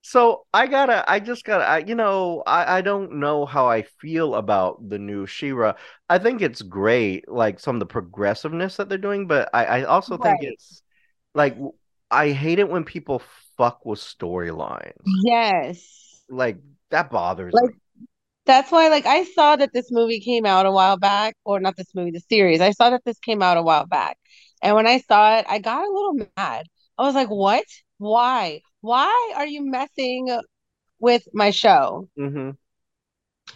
So 0.02 0.46
I 0.54 0.68
gotta, 0.68 1.04
I 1.10 1.20
just 1.20 1.46
gotta, 1.46 1.64
I, 1.64 1.78
you 1.80 1.96
know, 1.96 2.44
I, 2.46 2.78
I 2.78 2.82
don't 2.82 3.14
know 3.14 3.46
how 3.46 3.68
I 3.68 3.84
feel 3.84 4.36
about 4.36 4.88
the 4.88 5.00
new 5.00 5.26
She-Ra. 5.26 5.74
I 6.10 6.20
think 6.20 6.42
it's 6.42 6.62
great, 6.62 7.28
like 7.28 7.60
some 7.60 7.76
of 7.76 7.80
the 7.80 7.88
progressiveness 7.88 8.78
that 8.78 8.90
they're 8.90 8.98
doing, 8.98 9.26
but 9.26 9.50
I, 9.54 9.66
I 9.66 9.84
also 9.84 10.18
think 10.18 10.38
it's 10.42 10.84
like 11.36 11.58
I 12.12 12.32
hate 12.32 12.60
it 12.60 12.70
when 12.70 12.86
people 12.86 13.22
fuck 13.58 13.86
with 13.86 14.00
storylines. 14.00 15.12
Yes. 15.24 16.24
Like 16.30 16.58
that 16.92 17.10
bothers 17.10 17.62
Like 17.62 17.64
me. 17.64 17.80
that's 18.48 18.72
why 18.72 18.90
like 18.90 19.06
I 19.08 19.26
saw 19.26 19.56
that 19.58 19.74
this 19.74 19.92
movie 19.92 20.22
came 20.22 20.46
out 20.48 20.66
a 20.68 20.72
while 20.72 20.98
back, 20.98 21.36
or 21.46 21.60
not 21.60 21.78
this 21.78 21.96
movie, 21.96 22.12
the 22.12 22.22
series. 22.22 22.62
I 22.62 22.72
saw 22.72 22.90
that 22.92 23.04
this 23.06 23.20
came 23.20 23.42
out 23.44 23.58
a 23.58 23.64
while 23.64 23.86
back. 23.88 24.18
And 24.64 24.76
when 24.76 24.88
I 24.88 25.00
saw 25.00 25.40
it, 25.40 25.46
I 25.50 25.60
got 25.60 25.86
a 25.88 25.92
little 25.92 26.16
mad. 26.38 26.68
I 27.00 27.04
was 27.04 27.16
like, 27.16 27.30
"What? 27.30 27.66
Why? 28.00 28.62
Why 28.82 29.34
are 29.38 29.48
you 29.48 29.64
messing 29.70 30.30
with 31.00 31.28
my 31.34 31.52
show?" 31.52 32.10
hmm 32.18 32.50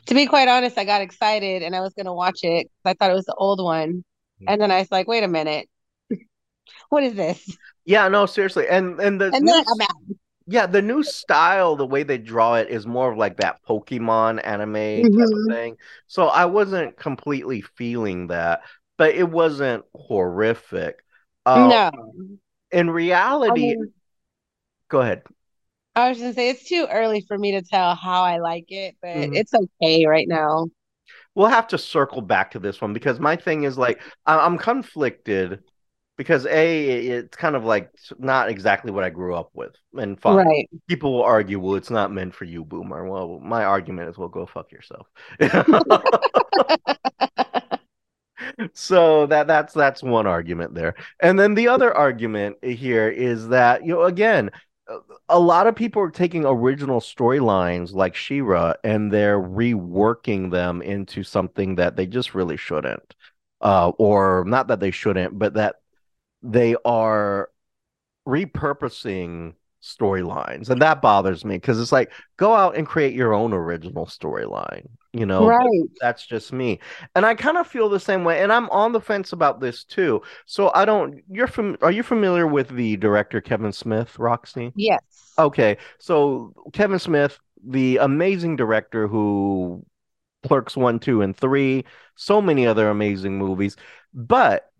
To 0.07 0.15
be 0.15 0.25
quite 0.27 0.47
honest, 0.47 0.77
I 0.77 0.85
got 0.85 1.01
excited 1.01 1.63
and 1.63 1.75
I 1.75 1.81
was 1.81 1.93
gonna 1.93 2.13
watch 2.13 2.39
it 2.43 2.67
I 2.85 2.93
thought 2.93 3.11
it 3.11 3.15
was 3.15 3.25
the 3.25 3.35
old 3.35 3.63
one. 3.63 4.03
And 4.47 4.61
then 4.61 4.71
I 4.71 4.79
was 4.79 4.91
like, 4.91 5.07
"Wait 5.07 5.23
a 5.23 5.27
minute. 5.27 5.69
What 6.89 7.03
is 7.03 7.15
this?" 7.15 7.57
Yeah, 7.85 8.07
no, 8.09 8.25
seriously. 8.25 8.67
And 8.67 8.99
and 8.99 9.19
the 9.19 9.31
And 9.31 9.49
new 9.49 9.55
I. 9.67 9.85
Yeah, 10.47 10.67
the 10.67 10.81
new 10.81 11.03
style, 11.03 11.75
the 11.75 11.85
way 11.87 12.03
they 12.03 12.17
draw 12.19 12.55
it 12.55 12.69
is 12.69 12.87
more 12.87 13.11
of 13.11 13.17
like 13.17 13.37
that 13.37 13.63
Pokemon 13.67 14.41
anime 14.45 15.09
type 15.11 15.31
of 15.33 15.41
Mhm. 15.41 15.55
thing. 15.55 15.77
So 16.07 16.27
I 16.27 16.45
wasn't 16.45 16.97
completely 16.97 17.61
feeling 17.61 18.27
that, 18.27 18.63
but 18.97 19.15
it 19.15 19.29
wasn't 19.29 19.85
horrific. 19.95 21.03
Uh, 21.45 21.73
No. 21.73 21.91
in 22.71 22.89
I 23.47 23.55
reality, 23.55 23.55
mean, 23.55 23.93
go 24.89 25.01
ahead. 25.01 25.23
I 25.95 26.09
was 26.09 26.19
gonna 26.19 26.33
say 26.33 26.49
it's 26.49 26.67
too 26.67 26.87
early 26.89 27.21
for 27.21 27.37
me 27.37 27.51
to 27.53 27.61
tell 27.61 27.95
how 27.95 28.23
I 28.23 28.37
like 28.39 28.71
it, 28.71 28.95
but 29.01 29.11
Mhm. 29.13 29.33
it's 29.33 29.53
okay 29.53 30.05
right 30.05 30.27
now. 30.27 30.67
We'll 31.35 31.47
have 31.47 31.67
to 31.69 31.77
circle 31.77 32.21
back 32.21 32.51
to 32.51 32.59
this 32.59 32.81
one 32.81 32.93
because 32.93 33.19
my 33.19 33.35
thing 33.35 33.63
is 33.63 33.77
like 33.77 34.01
I- 34.25 34.45
I'm 34.45 34.57
conflicted 34.57 35.63
because 36.19 36.45
A, 36.47 37.07
it's 37.07 37.37
kind 37.37 37.55
of 37.55 37.63
like 37.63 37.89
not 38.17 38.49
exactly 38.49 38.91
what 38.91 39.05
I 39.05 39.09
grew 39.09 39.33
up 39.33 39.51
with. 39.53 39.73
And 39.97 40.19
fine. 40.19 40.45
Right. 40.45 40.69
People 40.89 41.13
will 41.13 41.23
argue, 41.23 41.61
well, 41.61 41.75
it's 41.75 41.89
not 41.89 42.11
meant 42.11 42.35
for 42.35 42.43
you, 42.43 42.65
boomer. 42.65 43.07
Well, 43.09 43.39
my 43.41 43.63
argument 43.63 44.09
is, 44.09 44.17
well, 44.17 44.27
go 44.27 44.45
fuck 44.45 44.69
yourself. 44.73 45.07
So 48.73 49.27
that 49.27 49.47
that's 49.47 49.73
that's 49.73 50.03
one 50.03 50.27
argument 50.27 50.75
there. 50.75 50.95
And 51.21 51.39
then 51.39 51.53
the 51.53 51.69
other 51.69 51.95
argument 51.95 52.57
here 52.63 53.07
is 53.07 53.47
that, 53.49 53.85
you 53.85 53.93
know, 53.93 54.03
again, 54.03 54.51
a- 55.29 55.39
lot 55.39 55.67
of 55.67 55.75
people 55.75 56.01
are 56.01 56.11
taking 56.11 56.45
original 56.45 56.99
storylines 56.99 57.93
like 57.93 58.15
She-Ra 58.15 58.73
and 58.83 59.11
they're 59.11 59.39
reworking 59.39 60.51
them 60.51 60.81
into 60.81 61.23
something 61.23 61.75
that 61.75 61.95
they 61.95 62.05
just 62.05 62.35
really 62.35 62.57
shouldn't. 62.57 63.15
Uh, 63.61 63.91
or 63.97 64.43
not 64.45 64.67
that 64.67 64.79
they 64.79 64.91
shouldn't, 64.91 65.37
but 65.37 65.53
that 65.55 65.75
they 66.41 66.75
are 66.85 67.49
repurposing 68.27 69.53
storylines. 69.81 70.69
And 70.69 70.81
that 70.81 71.01
bothers 71.01 71.45
me 71.45 71.55
because 71.55 71.79
it's 71.79 71.91
like, 71.91 72.11
go 72.37 72.53
out 72.53 72.75
and 72.75 72.85
create 72.85 73.13
your 73.13 73.33
own 73.33 73.53
original 73.53 74.05
storyline, 74.05 74.87
you 75.13 75.25
know? 75.25 75.45
Right. 75.45 75.89
that's 76.01 76.25
just 76.25 76.51
me. 76.51 76.79
And 77.15 77.25
I 77.25 77.35
kind 77.35 77.57
of 77.57 77.67
feel 77.67 77.89
the 77.89 77.99
same 77.99 78.23
way. 78.23 78.41
And 78.41 78.51
I'm 78.51 78.69
on 78.69 78.91
the 78.91 79.01
fence 79.01 79.31
about 79.31 79.59
this 79.61 79.83
too. 79.83 80.21
So 80.45 80.71
I 80.73 80.85
don't, 80.85 81.21
you're 81.29 81.47
from, 81.47 81.77
are 81.81 81.91
you 81.91 82.03
familiar 82.03 82.47
with 82.47 82.69
the 82.69 82.97
director 82.97 83.41
Kevin 83.41 83.71
Smith, 83.71 84.17
Roxy? 84.19 84.71
Yes. 84.75 85.01
Okay. 85.37 85.77
So 85.99 86.53
Kevin 86.73 86.99
Smith, 86.99 87.39
the 87.65 87.97
amazing 87.97 88.55
director 88.55 89.07
who 89.07 89.85
Clerks 90.45 90.77
1, 90.77 90.99
2, 90.99 91.21
and 91.21 91.35
3, 91.35 91.83
so 92.15 92.41
many 92.41 92.65
other 92.65 92.89
amazing 92.89 93.37
movies. 93.37 93.75
But 94.13 94.71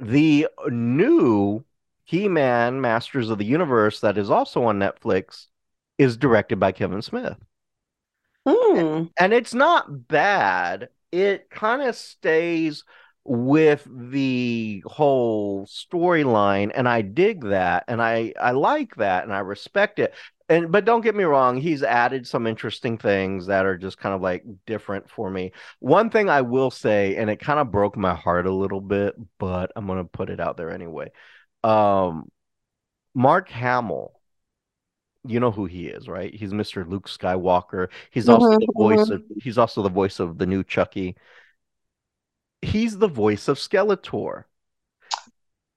the 0.00 0.48
new 0.68 1.64
He-Man 2.04 2.80
Masters 2.80 3.30
of 3.30 3.38
the 3.38 3.44
Universe 3.44 4.00
that 4.00 4.18
is 4.18 4.30
also 4.30 4.64
on 4.64 4.78
Netflix 4.78 5.46
is 5.98 6.16
directed 6.16 6.60
by 6.60 6.72
Kevin 6.72 7.02
Smith. 7.02 7.36
Hmm. 8.46 9.04
And 9.18 9.32
it's 9.32 9.54
not 9.54 10.08
bad. 10.08 10.88
It 11.12 11.50
kind 11.50 11.82
of 11.82 11.96
stays 11.96 12.84
with 13.24 13.86
the 13.90 14.82
whole 14.86 15.66
storyline 15.66 16.70
and 16.74 16.88
I 16.88 17.02
dig 17.02 17.44
that 17.44 17.84
and 17.86 18.00
I 18.00 18.32
I 18.40 18.52
like 18.52 18.96
that 18.96 19.24
and 19.24 19.34
I 19.34 19.40
respect 19.40 19.98
it. 19.98 20.14
And 20.50 20.72
but 20.72 20.86
don't 20.86 21.02
get 21.02 21.14
me 21.14 21.24
wrong, 21.24 21.58
he's 21.58 21.82
added 21.82 22.26
some 22.26 22.46
interesting 22.46 22.96
things 22.96 23.46
that 23.46 23.66
are 23.66 23.76
just 23.76 23.98
kind 23.98 24.14
of 24.14 24.22
like 24.22 24.44
different 24.66 25.10
for 25.10 25.28
me. 25.30 25.52
One 25.80 26.08
thing 26.08 26.30
I 26.30 26.40
will 26.40 26.70
say 26.70 27.16
and 27.16 27.28
it 27.28 27.38
kind 27.38 27.58
of 27.60 27.70
broke 27.70 27.96
my 27.98 28.14
heart 28.14 28.46
a 28.46 28.52
little 28.54 28.80
bit, 28.80 29.14
but 29.38 29.72
I'm 29.76 29.86
going 29.86 29.98
to 29.98 30.04
put 30.04 30.30
it 30.30 30.40
out 30.40 30.56
there 30.56 30.70
anyway. 30.70 31.10
Um 31.64 32.30
Mark 33.14 33.48
Hamill 33.50 34.14
you 35.26 35.40
know 35.40 35.50
who 35.50 35.66
he 35.66 35.86
is, 35.88 36.08
right? 36.08 36.34
He's 36.34 36.52
Mr. 36.52 36.84
Luke 36.84 37.08
Skywalker. 37.08 37.88
He's 38.10 38.28
also 38.28 38.48
Mhm, 38.48 38.60
the 38.66 38.68
voice 38.76 39.10
of 39.10 39.22
he's 39.40 39.58
also 39.58 39.82
the 39.82 39.88
voice 39.90 40.20
of 40.20 40.38
the 40.38 40.46
new 40.46 40.64
Chucky. 40.64 41.16
He's 42.62 42.98
the 42.98 43.08
voice 43.08 43.48
of 43.48 43.58
Skeletor. 43.58 44.44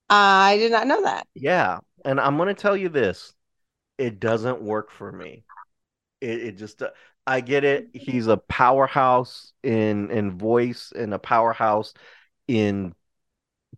I 0.10 0.57
did 0.57 0.71
not 0.71 0.88
know 0.88 1.01
that. 1.03 1.25
Yeah, 1.34 1.79
and 2.05 2.19
I'm 2.19 2.38
gonna 2.38 2.53
tell 2.53 2.75
you 2.75 2.89
this, 2.89 3.34
it 4.01 4.19
doesn't 4.19 4.61
work 4.61 4.91
for 4.91 5.11
me. 5.11 5.43
It 6.19 6.41
it 6.41 6.57
just 6.57 6.81
I 7.27 7.41
get 7.41 7.63
it. 7.63 7.89
He's 7.93 8.27
a 8.27 8.37
powerhouse 8.37 9.53
in 9.63 10.09
in 10.09 10.37
voice 10.37 10.91
and 10.95 11.13
a 11.13 11.19
powerhouse 11.19 11.93
in 12.47 12.95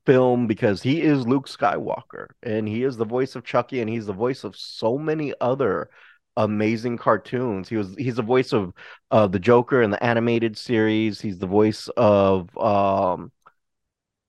film 0.05 0.47
because 0.47 0.81
he 0.81 1.01
is 1.01 1.27
Luke 1.27 1.47
Skywalker 1.47 2.27
and 2.41 2.67
he 2.67 2.83
is 2.83 2.97
the 2.97 3.05
voice 3.05 3.36
of 3.36 3.43
Chucky 3.43 3.81
and 3.81 3.89
he's 3.89 4.05
the 4.05 4.13
voice 4.13 4.43
of 4.43 4.55
so 4.55 4.97
many 4.97 5.33
other 5.41 5.89
amazing 6.38 6.97
cartoons. 6.97 7.67
He 7.67 7.75
was 7.75 7.93
he's 7.97 8.15
the 8.15 8.21
voice 8.23 8.53
of 8.53 8.73
uh 9.12 9.27
the 9.27 9.39
Joker 9.39 9.81
in 9.81 9.91
the 9.91 10.03
animated 10.03 10.57
series. 10.57 11.19
He's 11.19 11.38
the 11.39 11.47
voice 11.47 11.89
of 11.97 12.57
um 12.57 13.31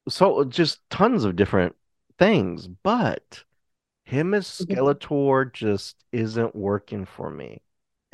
so 0.09 0.45
just 0.45 0.81
tons 0.91 1.25
of 1.25 1.37
different 1.37 1.77
things, 2.19 2.67
but 2.67 3.45
him 4.05 4.35
as 4.35 4.47
Mhm. 4.61 4.67
Skeletor 4.77 5.53
just 5.53 5.97
isn't 6.13 6.55
working 6.55 7.05
for 7.07 7.31
me. 7.31 7.63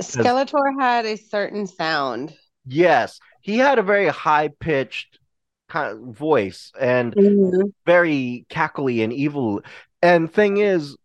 Skeletor 0.01 0.81
had 0.81 1.05
a 1.07 1.17
certain 1.17 1.67
sound. 1.67 2.37
yes, 2.67 3.19
he 3.41 3.59
had 3.59 3.79
a 3.79 3.83
very 3.83 4.09
high-pitched 4.09 5.19
kind 5.69 5.93
of 6.09 6.17
voice 6.17 6.73
and 6.79 7.17
Mhm. 7.17 7.73
very 7.87 8.47
cackly 8.51 9.03
and 9.05 9.13
evil. 9.13 9.63
And 10.03 10.33
thing 10.33 10.59
is, 10.59 10.97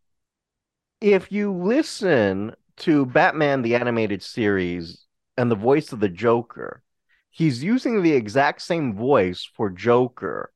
if 1.02 1.32
you 1.32 1.52
listen 1.54 2.56
to 2.78 3.06
Batman 3.06 3.62
the 3.62 3.76
animated 3.76 4.22
series 4.22 5.06
and 5.38 5.50
the 5.52 5.56
voice 5.56 5.92
of 5.94 6.00
the 6.00 6.10
Joker, 6.10 6.82
he's 7.30 7.64
using 7.64 8.02
the 8.02 8.14
exact 8.14 8.62
same 8.62 8.96
voice 8.96 9.44
for 9.56 9.70
Joker 9.70 10.52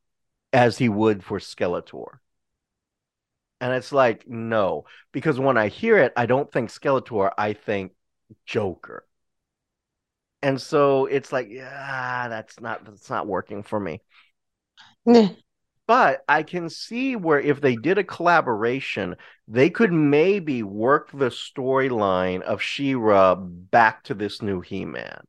as 0.54 0.78
he 0.78 0.89
would 0.89 1.24
for 1.24 1.39
Skeletor. 1.39 2.20
And 3.62 3.74
it's 3.74 3.91
like, 3.91 4.28
no, 4.28 4.86
because 5.12 5.39
when 5.39 5.58
I 5.58 5.67
hear 5.67 5.98
it, 5.98 6.13
I 6.15 6.26
don't 6.26 6.52
think 6.52 6.69
Skeletor, 6.69 7.32
I 7.38 7.54
think 7.54 7.91
Joker. 8.45 9.06
And 10.41 10.62
so 10.62 11.06
it's 11.06 11.34
like, 11.34 11.50
yeah, 11.50 12.28
that's 12.30 12.60
not 12.62 12.86
that's 12.86 13.10
not 13.10 13.28
working 13.28 13.63
for 13.63 13.80
me. 13.80 14.02
But 15.86 16.24
I 16.30 16.43
can 16.43 16.69
see 16.69 17.15
where 17.15 17.39
if 17.39 17.62
they 17.62 17.76
did 17.76 17.98
a 17.98 18.04
collaboration, 18.04 19.15
they 19.48 19.69
could 19.69 19.91
maybe 19.91 20.62
work 20.62 21.10
the 21.12 21.32
storyline 21.32 22.41
of 22.41 22.62
She-Ra 22.62 23.36
back 23.36 24.04
to 24.04 24.13
this 24.13 24.41
new 24.41 24.62
He-Man, 24.62 25.22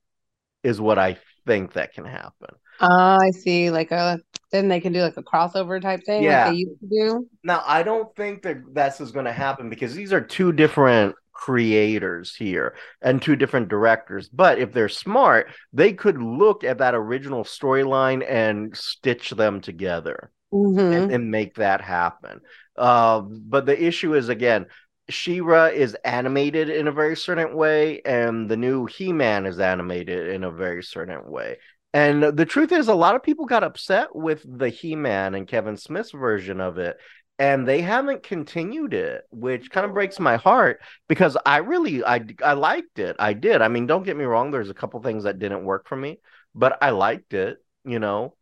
is 0.62 0.80
what 0.80 0.98
I 0.98 1.18
think 1.46 1.72
that 1.72 1.94
can 1.94 2.04
happen. 2.04 2.54
Ah, 2.78 3.18
I 3.20 3.30
see. 3.30 3.70
Like 3.70 3.90
a 3.90 4.20
then 4.52 4.68
they 4.68 4.80
can 4.80 4.92
do 4.92 5.00
like 5.02 5.16
a 5.16 5.22
crossover 5.22 5.80
type 5.80 6.04
thing, 6.04 6.22
like 6.22 6.30
Yeah. 6.30 6.50
they 6.50 6.56
used 6.56 6.80
to 6.80 6.86
do. 6.88 7.28
Now, 7.44 7.62
I 7.66 7.82
don't 7.82 8.14
think 8.16 8.42
that 8.42 8.58
this 8.74 9.00
is 9.00 9.12
going 9.12 9.26
to 9.26 9.32
happen 9.32 9.70
because 9.70 9.94
these 9.94 10.12
are 10.12 10.20
two 10.20 10.52
different 10.52 11.14
creators 11.32 12.34
here 12.34 12.74
and 13.00 13.22
two 13.22 13.36
different 13.36 13.68
directors. 13.68 14.28
But 14.28 14.58
if 14.58 14.72
they're 14.72 14.88
smart, 14.90 15.48
they 15.72 15.92
could 15.92 16.20
look 16.20 16.64
at 16.64 16.78
that 16.78 16.94
original 16.94 17.44
storyline 17.44 18.24
and 18.28 18.76
stitch 18.76 19.30
them 19.30 19.60
together 19.60 20.30
Mhm. 20.52 20.92
and, 21.04 21.12
and 21.12 21.30
make 21.30 21.54
that 21.54 21.80
happen. 21.80 22.40
Uh, 22.76 23.20
but 23.22 23.66
the 23.66 23.82
issue 23.82 24.14
is 24.14 24.28
again, 24.28 24.66
She-Ra 25.08 25.66
is 25.66 25.96
animated 26.04 26.68
in 26.70 26.86
a 26.86 26.92
very 26.92 27.16
certain 27.16 27.54
way, 27.56 28.00
and 28.04 28.48
the 28.48 28.56
new 28.56 28.86
He-Man 28.86 29.46
is 29.46 29.58
animated 29.58 30.28
in 30.28 30.44
a 30.44 30.50
very 30.52 30.82
certain 30.84 31.28
way. 31.30 31.58
And 31.92 32.22
the 32.22 32.46
truth 32.46 32.70
is, 32.70 32.86
a 32.88 32.94
lot 32.94 33.16
of 33.16 33.22
people 33.22 33.46
got 33.46 33.64
upset 33.64 34.14
with 34.14 34.44
the 34.46 34.68
He-Man 34.68 35.34
and 35.34 35.48
Kevin 35.48 35.76
Smith's 35.76 36.12
version 36.12 36.60
of 36.60 36.78
it, 36.78 36.98
and 37.38 37.66
they 37.66 37.80
haven't 37.80 38.22
continued 38.22 38.94
it, 38.94 39.22
which 39.30 39.70
kind 39.70 39.84
of 39.86 39.94
breaks 39.94 40.20
my 40.20 40.36
heart 40.36 40.80
because 41.08 41.36
I 41.44 41.58
really 41.58 42.04
I 42.04 42.24
I 42.44 42.52
liked 42.52 42.98
it. 42.98 43.16
I 43.18 43.32
did. 43.32 43.62
I 43.62 43.68
mean, 43.68 43.86
don't 43.86 44.04
get 44.04 44.16
me 44.16 44.24
wrong, 44.24 44.50
there's 44.50 44.70
a 44.70 44.74
couple 44.74 45.00
things 45.02 45.24
that 45.24 45.38
didn't 45.38 45.64
work 45.64 45.88
for 45.88 45.96
me, 45.96 46.20
but 46.54 46.78
I 46.82 46.90
liked 46.90 47.34
it, 47.34 47.58
you 47.84 47.98
know. 47.98 48.36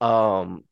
Um 0.00 0.64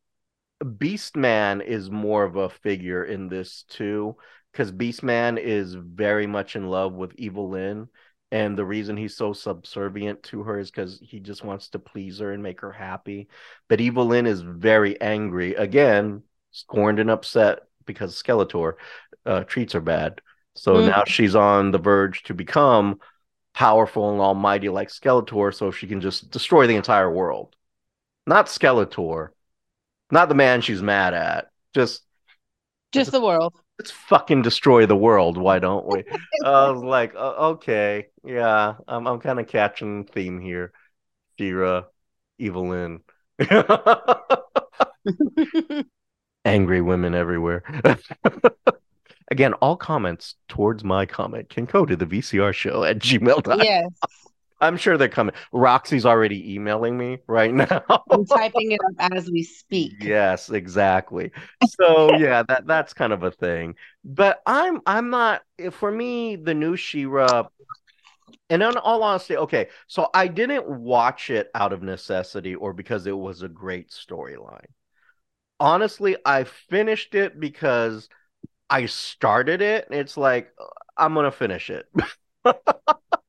Beastman 0.63 1.63
is 1.63 1.91
more 1.91 2.23
of 2.23 2.37
a 2.37 2.49
figure 2.49 3.03
in 3.03 3.27
this 3.27 3.63
too, 3.69 4.15
because 4.51 4.71
Beastman 4.71 5.37
is 5.37 5.75
very 5.75 6.27
much 6.27 6.55
in 6.55 6.69
love 6.69 6.93
with 6.93 7.13
Evil-Lyn, 7.17 7.89
and 8.31 8.57
the 8.57 8.65
reason 8.65 8.97
he's 8.97 9.15
so 9.15 9.33
subservient 9.33 10.23
to 10.23 10.43
her 10.43 10.59
is 10.59 10.71
because 10.71 10.99
he 11.01 11.19
just 11.19 11.43
wants 11.43 11.69
to 11.69 11.79
please 11.79 12.19
her 12.19 12.31
and 12.31 12.41
make 12.43 12.61
her 12.61 12.71
happy. 12.71 13.27
But 13.67 13.81
Evil-Lyn 13.81 14.25
is 14.25 14.41
very 14.41 14.99
angry, 14.99 15.55
again, 15.55 16.23
scorned 16.51 16.99
and 16.99 17.11
upset 17.11 17.59
because 17.85 18.21
Skeletor 18.21 18.73
uh, 19.25 19.43
treats 19.43 19.73
her 19.73 19.81
bad. 19.81 20.21
So 20.55 20.75
Mm. 20.75 20.85
now 20.85 21.03
she's 21.05 21.35
on 21.35 21.71
the 21.71 21.77
verge 21.77 22.23
to 22.23 22.33
become 22.33 22.99
powerful 23.53 24.11
and 24.11 24.19
almighty 24.19 24.69
like 24.69 24.89
Skeletor, 24.89 25.53
so 25.53 25.71
she 25.71 25.87
can 25.87 26.01
just 26.01 26.31
destroy 26.31 26.67
the 26.67 26.75
entire 26.75 27.11
world. 27.11 27.55
Not 28.27 28.47
Skeletor, 28.47 29.29
not 30.11 30.29
the 30.29 30.35
man 30.35 30.61
she's 30.61 30.81
mad 30.81 31.13
at. 31.13 31.51
Just 31.73 32.03
Just 32.91 33.11
the 33.11 33.21
world. 33.21 33.53
Let's 33.79 33.91
fucking 33.91 34.41
destroy 34.41 34.85
the 34.85 34.95
world. 34.95 35.37
Why 35.37 35.59
don't 35.59 35.85
we? 35.85 36.03
I 36.45 36.71
was 36.71 36.83
like, 36.83 37.15
okay, 37.15 38.07
yeah, 38.23 38.75
I'm 38.87 39.07
I'm 39.07 39.19
kind 39.19 39.39
of 39.39 39.47
catching 39.47 40.05
theme 40.05 40.39
here. 40.39 40.71
She-Ra, 41.37 41.83
Evil-Lyn, 42.39 43.01
angry 46.45 46.81
women 46.81 47.13
everywhere. 47.13 47.63
Again, 49.31 49.53
all 49.55 49.75
comments 49.75 50.35
towards 50.47 50.83
my 50.83 51.05
comment 51.05 51.49
can 51.49 51.65
go 51.65 51.85
to 51.85 51.95
the 51.95 52.05
VCR 52.05 52.53
show 52.53 52.83
at 52.83 52.99
gmail.com. 52.99 53.61
yes. 53.61 53.89
I'm 54.61 54.77
sure 54.77 54.97
they're 54.97 55.09
coming. 55.09 55.35
Roxy's 55.51 56.05
already 56.05 56.53
emailing 56.53 56.97
me 56.97 57.19
right 57.27 57.53
now. 57.53 57.83
I'm 58.09 58.25
typing 58.25 58.71
it 58.71 58.79
up 58.87 59.11
as 59.13 59.29
we 59.29 59.43
speak. 59.43 59.93
Yes, 60.01 60.49
exactly. 60.49 61.31
So 61.63 62.13
yeah, 62.19 62.43
that 62.43 62.65
that's 62.65 62.93
kind 62.93 63.13
of 63.13 63.23
a 63.23 63.31
thing. 63.31 63.75
But 64.03 64.41
I'm 64.45 64.81
I'm 64.85 65.09
not 65.09 65.41
eh, 65.59 65.69
for 65.69 65.91
me 65.91 66.35
the 66.35 66.53
new 66.53 66.75
She-Ra 66.75 67.47
and 68.49 68.61
in 68.61 68.77
all 68.77 69.03
honesty, 69.03 69.37
okay, 69.37 69.69
so 69.87 70.09
I 70.13 70.27
didn't 70.27 70.67
watch 70.67 71.29
it 71.29 71.49
out 71.55 71.73
of 71.73 71.81
necessity 71.81 72.55
or 72.55 72.73
because 72.73 73.07
it 73.07 73.17
was 73.17 73.41
a 73.41 73.47
great 73.49 73.89
storyline. 73.89 74.65
Honestly, 75.59 76.15
I 76.25 76.43
finished 76.43 77.15
it 77.15 77.39
because 77.39 78.09
I 78.69 78.87
started 78.87 79.61
it. 79.61 79.87
and 79.89 79.99
It's 79.99 80.17
like 80.17 80.51
uh, 80.59 80.65
I'm 80.97 81.13
gonna 81.13 81.31
finish 81.31 81.69
it. 81.69 81.87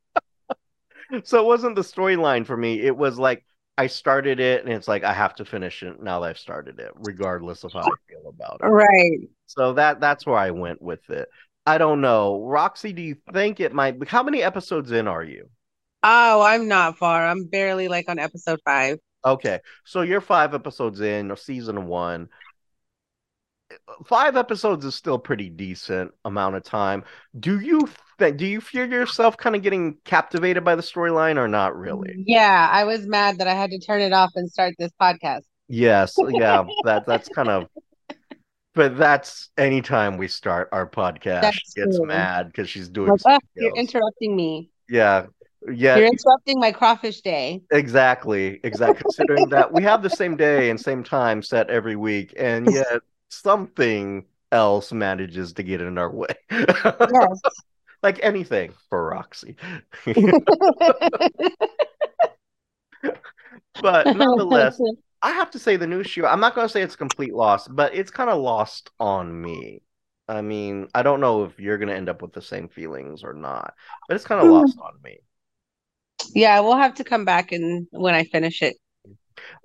so 1.24 1.40
it 1.40 1.46
wasn't 1.46 1.76
the 1.76 1.82
storyline 1.82 2.46
for 2.46 2.56
me. 2.56 2.80
It 2.80 2.96
was 2.96 3.18
like 3.18 3.44
I 3.78 3.86
started 3.86 4.40
it 4.40 4.64
and 4.64 4.72
it's 4.72 4.88
like 4.88 5.04
I 5.04 5.12
have 5.12 5.34
to 5.36 5.44
finish 5.44 5.82
it 5.82 6.02
now 6.02 6.20
that 6.20 6.30
I've 6.30 6.38
started 6.38 6.78
it, 6.78 6.92
regardless 6.94 7.64
of 7.64 7.72
how 7.72 7.80
I 7.80 7.90
feel 8.08 8.28
about 8.28 8.60
it. 8.62 8.66
Right. 8.66 9.28
So 9.46 9.74
that 9.74 10.00
that's 10.00 10.26
where 10.26 10.38
I 10.38 10.50
went 10.50 10.80
with 10.80 11.08
it. 11.10 11.28
I 11.66 11.78
don't 11.78 12.00
know. 12.00 12.42
Roxy, 12.44 12.92
do 12.92 13.02
you 13.02 13.16
think 13.32 13.60
it 13.60 13.72
might 13.72 14.08
how 14.08 14.22
many 14.22 14.42
episodes 14.42 14.92
in 14.92 15.08
are 15.08 15.24
you? 15.24 15.48
Oh, 16.02 16.40
I'm 16.42 16.68
not 16.68 16.96
far. 16.98 17.26
I'm 17.26 17.44
barely 17.44 17.88
like 17.88 18.08
on 18.08 18.18
episode 18.18 18.60
five. 18.64 18.98
Okay. 19.24 19.60
So 19.84 20.02
you're 20.02 20.20
five 20.20 20.54
episodes 20.54 21.00
in 21.00 21.30
of 21.30 21.40
season 21.40 21.86
one. 21.86 22.28
Five 24.06 24.36
episodes 24.36 24.84
is 24.84 24.94
still 24.94 25.18
pretty 25.18 25.48
decent 25.48 26.12
amount 26.24 26.54
of 26.56 26.62
time. 26.62 27.04
Do 27.40 27.58
you 27.60 27.88
think 28.18 28.36
do 28.36 28.46
you 28.46 28.60
feel 28.60 28.88
yourself 28.88 29.36
kind 29.36 29.56
of 29.56 29.62
getting 29.62 29.96
captivated 30.04 30.64
by 30.64 30.76
the 30.76 30.82
storyline 30.82 31.36
or 31.36 31.48
not 31.48 31.76
really? 31.76 32.14
Yeah, 32.26 32.68
I 32.70 32.84
was 32.84 33.06
mad 33.06 33.38
that 33.38 33.48
I 33.48 33.54
had 33.54 33.70
to 33.70 33.78
turn 33.80 34.00
it 34.02 34.12
off 34.12 34.32
and 34.36 34.50
start 34.50 34.74
this 34.78 34.92
podcast. 35.00 35.42
Yes, 35.68 36.14
yeah, 36.16 36.64
that 36.84 37.06
that's 37.06 37.28
kind 37.28 37.48
of 37.48 37.68
but 38.74 38.96
that's 38.96 39.50
anytime 39.58 40.16
we 40.16 40.28
start 40.28 40.68
our 40.70 40.88
podcast, 40.88 41.40
That's 41.42 41.56
she 41.56 41.80
gets 41.80 41.96
true. 41.96 42.06
mad 42.06 42.46
because 42.46 42.68
she's 42.68 42.88
doing 42.88 43.10
Like, 43.10 43.20
"Ah, 43.26 43.30
something 43.32 43.48
you're 43.56 43.70
else. 43.70 43.78
interrupting 43.78 44.36
me. 44.36 44.70
Yeah. 44.88 45.26
Yeah, 45.68 45.96
You're 45.96 46.06
interrupting 46.06 46.60
my 46.60 46.70
crawfish 46.70 47.22
day. 47.22 47.62
exactly. 47.72 48.60
Exactly. 48.62 49.02
Considering 49.02 49.48
that 49.48 49.72
we 49.72 49.82
have 49.82 50.00
the 50.00 50.10
same 50.10 50.36
day 50.36 50.70
and 50.70 50.80
same 50.80 51.02
time 51.02 51.42
set 51.42 51.68
every 51.70 51.96
week, 51.96 52.32
and 52.36 52.66
yet 52.72 53.00
something 53.28 54.24
else 54.52 54.92
manages 54.92 55.52
to 55.54 55.62
get 55.62 55.80
in 55.80 55.98
our 55.98 56.10
way. 56.10 56.34
Yes. 56.50 57.40
Like 58.02 58.20
anything 58.22 58.74
for 58.90 59.08
Roxy. 59.08 59.56
But 63.80 64.06
nonetheless, 64.16 64.80
I 65.22 65.32
have 65.32 65.50
to 65.52 65.58
say 65.58 65.76
the 65.76 65.86
new 65.86 66.02
shoe, 66.02 66.26
I'm 66.26 66.40
not 66.40 66.54
going 66.54 66.66
to 66.66 66.72
say 66.72 66.82
it's 66.82 66.94
a 66.94 66.98
complete 66.98 67.34
loss, 67.34 67.68
but 67.68 67.94
it's 67.94 68.10
kind 68.10 68.30
of 68.30 68.40
lost 68.40 68.90
on 68.98 69.40
me. 69.40 69.82
I 70.28 70.42
mean, 70.42 70.88
I 70.94 71.02
don't 71.02 71.20
know 71.20 71.44
if 71.44 71.58
you're 71.58 71.78
going 71.78 71.88
to 71.88 71.94
end 71.94 72.08
up 72.08 72.20
with 72.20 72.32
the 72.32 72.42
same 72.42 72.68
feelings 72.68 73.22
or 73.22 73.32
not, 73.32 73.74
but 74.08 74.16
it's 74.16 74.24
kind 74.24 74.40
of 74.40 74.48
hmm. 74.48 74.54
lost 74.54 74.78
on 74.82 74.94
me. 75.04 75.18
Yeah, 76.34 76.58
we'll 76.60 76.76
have 76.76 76.94
to 76.94 77.04
come 77.04 77.24
back 77.24 77.52
and 77.52 77.86
when 77.90 78.14
I 78.14 78.24
finish 78.24 78.62
it. 78.62 78.76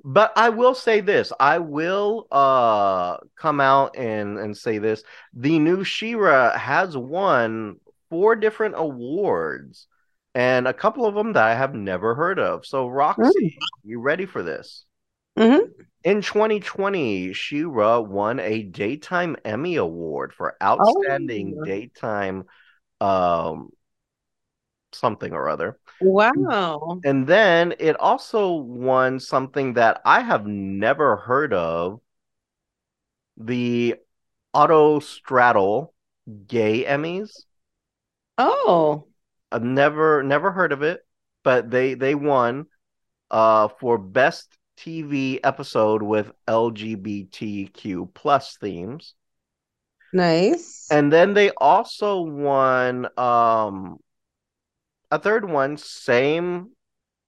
But 0.03 0.33
I 0.35 0.49
will 0.49 0.75
say 0.75 1.01
this, 1.01 1.31
I 1.39 1.59
will 1.59 2.27
uh 2.31 3.17
come 3.37 3.59
out 3.59 3.97
and 3.97 4.37
and 4.37 4.57
say 4.57 4.77
this. 4.77 5.03
The 5.33 5.59
new 5.59 5.83
She-Ra 5.83 6.57
has 6.57 6.95
won 6.97 7.77
four 8.09 8.35
different 8.35 8.75
awards 8.77 9.87
and 10.33 10.67
a 10.67 10.73
couple 10.73 11.05
of 11.05 11.15
them 11.15 11.33
that 11.33 11.43
I 11.43 11.55
have 11.55 11.73
never 11.73 12.15
heard 12.15 12.39
of. 12.39 12.65
So 12.65 12.87
Roxy, 12.87 13.57
you 13.83 13.99
ready 13.99 14.25
for 14.25 14.43
this? 14.43 14.85
Mhm. 15.37 15.69
In 16.03 16.21
2020, 16.21 17.33
She-Ra 17.33 17.99
won 17.99 18.39
a 18.39 18.63
Daytime 18.63 19.37
Emmy 19.45 19.75
Award 19.75 20.33
for 20.33 20.55
Outstanding 20.61 21.57
Oh. 21.59 21.63
Daytime 21.65 22.45
um 22.99 23.69
something 24.93 25.33
or 25.33 25.49
other. 25.49 25.77
Wow. 25.99 26.99
And 27.03 27.27
then 27.27 27.73
it 27.79 27.99
also 27.99 28.53
won 28.53 29.19
something 29.19 29.73
that 29.73 30.01
I 30.05 30.21
have 30.21 30.45
never 30.45 31.17
heard 31.17 31.53
of 31.53 32.01
the 33.37 33.95
Autostraddle 34.55 35.89
Gay 36.47 36.83
Emmys. 36.85 37.45
Oh. 38.37 39.07
I've 39.51 39.63
never 39.63 40.23
never 40.23 40.51
heard 40.51 40.71
of 40.71 40.81
it, 40.81 41.05
but 41.43 41.69
they 41.69 41.93
they 41.93 42.15
won 42.15 42.67
uh 43.29 43.67
for 43.79 43.97
best 43.97 44.57
TV 44.77 45.39
episode 45.43 46.01
with 46.01 46.31
LGBTQ 46.47 48.13
plus 48.13 48.57
themes. 48.57 49.13
Nice. 50.13 50.87
And 50.89 51.11
then 51.11 51.33
they 51.33 51.51
also 51.51 52.21
won 52.21 53.07
um 53.17 53.99
a 55.11 55.19
third 55.19 55.45
one, 55.49 55.77
same 55.77 56.71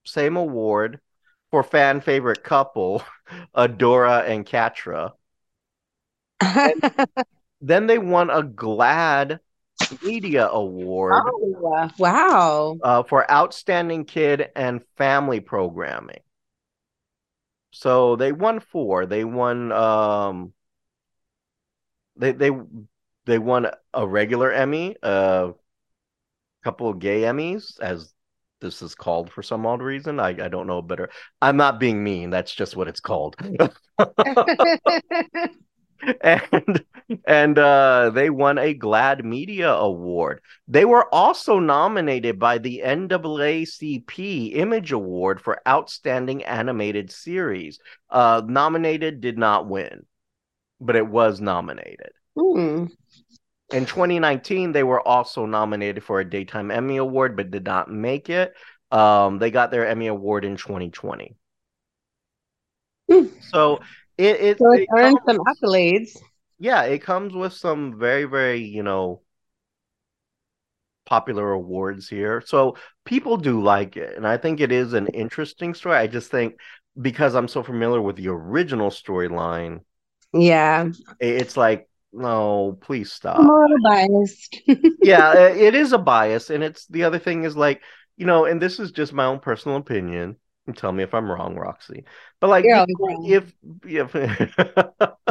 same 0.06 0.36
award 0.36 1.00
for 1.50 1.62
fan 1.62 2.00
favorite 2.00 2.44
couple, 2.44 3.02
Adora 3.56 4.28
and 4.28 4.46
Catra. 4.46 5.12
Then 7.60 7.88
they 7.88 7.98
won 7.98 8.30
a 8.30 8.44
GLAAD 8.44 9.40
Media 10.02 10.46
Award 10.48 11.34
Oh, 11.34 11.94
wow. 11.98 12.76
uh, 12.82 13.02
for 13.02 13.30
outstanding 13.30 14.04
kid 14.04 14.50
and 14.54 14.84
family 14.96 15.40
programming. 15.40 16.20
So 17.72 18.16
they 18.16 18.32
won 18.32 18.60
four. 18.60 19.04
They 19.06 19.24
won 19.24 19.70
um 19.72 20.54
they 22.16 22.32
they 22.32 22.50
they 23.26 23.38
won 23.38 23.66
a 23.92 24.06
regular 24.06 24.52
Emmy, 24.52 24.96
a 25.02 25.52
couple 26.64 26.88
of 26.88 26.98
gay 26.98 27.22
Emmys, 27.22 27.78
as 27.80 28.12
this 28.60 28.82
is 28.82 28.94
called 28.94 29.30
for 29.30 29.42
some 29.42 29.66
odd 29.66 29.82
reason. 29.82 30.18
I, 30.18 30.30
I 30.30 30.48
don't 30.48 30.66
know 30.66 30.82
better. 30.82 31.10
I'm 31.40 31.56
not 31.56 31.78
being 31.78 32.02
mean, 32.02 32.30
that's 32.30 32.54
just 32.54 32.76
what 32.76 32.88
it's 32.88 33.00
called. 33.00 33.36
and 36.20 36.84
and 37.26 37.58
uh, 37.58 38.10
they 38.10 38.30
won 38.30 38.58
a 38.58 38.74
GLAAD 38.74 39.24
Media 39.24 39.72
Award. 39.72 40.40
They 40.66 40.84
were 40.84 41.12
also 41.14 41.58
nominated 41.58 42.38
by 42.38 42.58
the 42.58 42.82
NAACP 42.84 44.56
Image 44.56 44.92
Award 44.92 45.40
for 45.40 45.60
Outstanding 45.68 46.44
Animated 46.44 47.10
Series. 47.10 47.78
Uh, 48.10 48.42
nominated, 48.46 49.20
did 49.20 49.38
not 49.38 49.68
win, 49.68 50.06
but 50.80 50.96
it 50.96 51.06
was 51.06 51.40
nominated. 51.40 52.10
Hmm. 52.38 52.86
In 53.72 53.86
2019, 53.86 54.72
they 54.72 54.84
were 54.84 55.00
also 55.06 55.46
nominated 55.46 56.04
for 56.04 56.20
a 56.20 56.28
Daytime 56.28 56.70
Emmy 56.70 56.98
Award, 56.98 57.36
but 57.36 57.50
did 57.50 57.64
not 57.64 57.90
make 57.90 58.30
it. 58.30 58.54
Um, 58.90 59.38
they 59.38 59.50
got 59.50 59.70
their 59.70 59.86
Emmy 59.86 60.06
Award 60.06 60.44
in 60.44 60.56
2020. 60.56 61.36
Hmm. 63.10 63.26
So 63.40 63.80
it, 64.18 64.40
it, 64.40 64.58
So 64.58 64.72
it 64.72 64.82
it 64.82 64.88
earned 64.92 65.18
comes- 65.18 65.24
some 65.26 65.38
accolades. 65.38 66.18
yeah, 66.58 66.82
it 66.84 67.00
comes 67.00 67.34
with 67.34 67.52
some 67.52 67.98
very, 67.98 68.24
very, 68.24 68.60
you 68.62 68.82
know, 68.82 69.22
popular 71.06 71.52
awards 71.52 72.08
here. 72.08 72.42
So 72.44 72.76
people 73.04 73.36
do 73.36 73.62
like 73.62 73.96
it. 73.96 74.16
And 74.16 74.26
I 74.26 74.36
think 74.36 74.60
it 74.60 74.72
is 74.72 74.92
an 74.94 75.08
interesting 75.08 75.74
story. 75.74 75.96
I 75.96 76.06
just 76.06 76.30
think 76.30 76.54
because 77.00 77.34
I'm 77.34 77.48
so 77.48 77.62
familiar 77.62 78.00
with 78.00 78.16
the 78.16 78.28
original 78.28 78.90
storyline, 78.90 79.80
Yeah. 80.32 80.90
it's 81.20 81.56
like, 81.56 81.88
no, 82.14 82.78
please 82.80 83.12
stop. 83.12 83.38
I'm 83.38 83.50
a 83.50 83.52
little 83.52 83.78
biased. 83.82 84.60
yeah, 85.02 85.48
it 85.48 85.74
is 85.74 85.92
a 85.92 85.98
bias. 85.98 86.50
And 86.50 86.62
it's 86.62 86.86
the 86.86 87.04
other 87.04 87.18
thing 87.18 87.44
is 87.44 87.56
like, 87.56 87.82
you 88.16 88.26
know, 88.26 88.44
and 88.44 88.62
this 88.62 88.78
is 88.78 88.92
just 88.92 89.12
my 89.12 89.24
own 89.24 89.40
personal 89.40 89.76
opinion. 89.76 90.36
And 90.66 90.76
tell 90.76 90.92
me 90.92 91.02
if 91.02 91.12
I'm 91.12 91.30
wrong, 91.30 91.56
Roxy. 91.56 92.04
But 92.40 92.48
like, 92.48 92.64
You're 92.64 92.76
you 92.76 92.80
always 92.80 92.96
know, 92.98 93.06
wrong. 93.06 93.26
if 93.84 94.14
if 94.14 94.14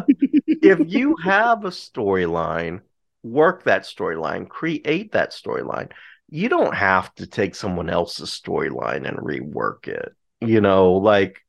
if 0.61 0.91
you 0.93 1.15
have 1.23 1.65
a 1.65 1.69
storyline, 1.69 2.81
work 3.23 3.63
that 3.63 3.83
storyline, 3.83 4.47
create 4.47 5.13
that 5.13 5.31
storyline. 5.31 5.91
You 6.29 6.49
don't 6.49 6.75
have 6.75 7.13
to 7.15 7.27
take 7.27 7.55
someone 7.55 7.89
else's 7.89 8.29
storyline 8.29 9.07
and 9.07 9.17
rework 9.17 9.87
it. 9.87 10.13
You 10.41 10.61
know, 10.61 10.93
like 10.93 11.39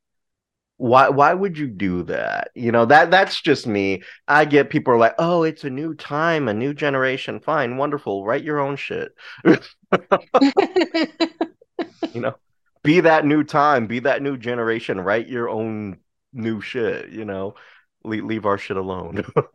why 0.77 1.09
why 1.09 1.33
would 1.35 1.57
you 1.57 1.69
do 1.69 2.03
that? 2.05 2.51
You 2.55 2.73
know, 2.73 2.85
that 2.87 3.11
that's 3.11 3.41
just 3.41 3.67
me. 3.67 4.03
I 4.29 4.45
get 4.45 4.71
people 4.71 4.93
are 4.95 4.99
like, 4.99 5.15
"Oh, 5.19 5.45
it's 5.45 5.65
a 5.65 5.71
new 5.71 5.95
time, 5.95 6.49
a 6.49 6.55
new 6.55 6.75
generation." 6.75 7.41
Fine, 7.41 7.77
wonderful. 7.77 8.25
Write 8.25 8.45
your 8.45 8.61
own 8.61 8.77
shit. 8.77 9.13
You 12.13 12.21
know, 12.21 12.35
be 12.83 13.01
that 13.01 13.25
new 13.25 13.45
time, 13.45 13.87
be 13.87 14.01
that 14.01 14.23
new 14.23 14.37
generation. 14.37 15.01
Write 15.01 15.29
your 15.29 15.49
own 15.49 15.99
new 16.33 16.61
shit. 16.61 17.11
You 17.11 17.25
know, 17.25 17.55
leave, 18.05 18.25
leave 18.25 18.47
our 18.47 18.59
shit 18.59 18.77
alone. 18.77 19.25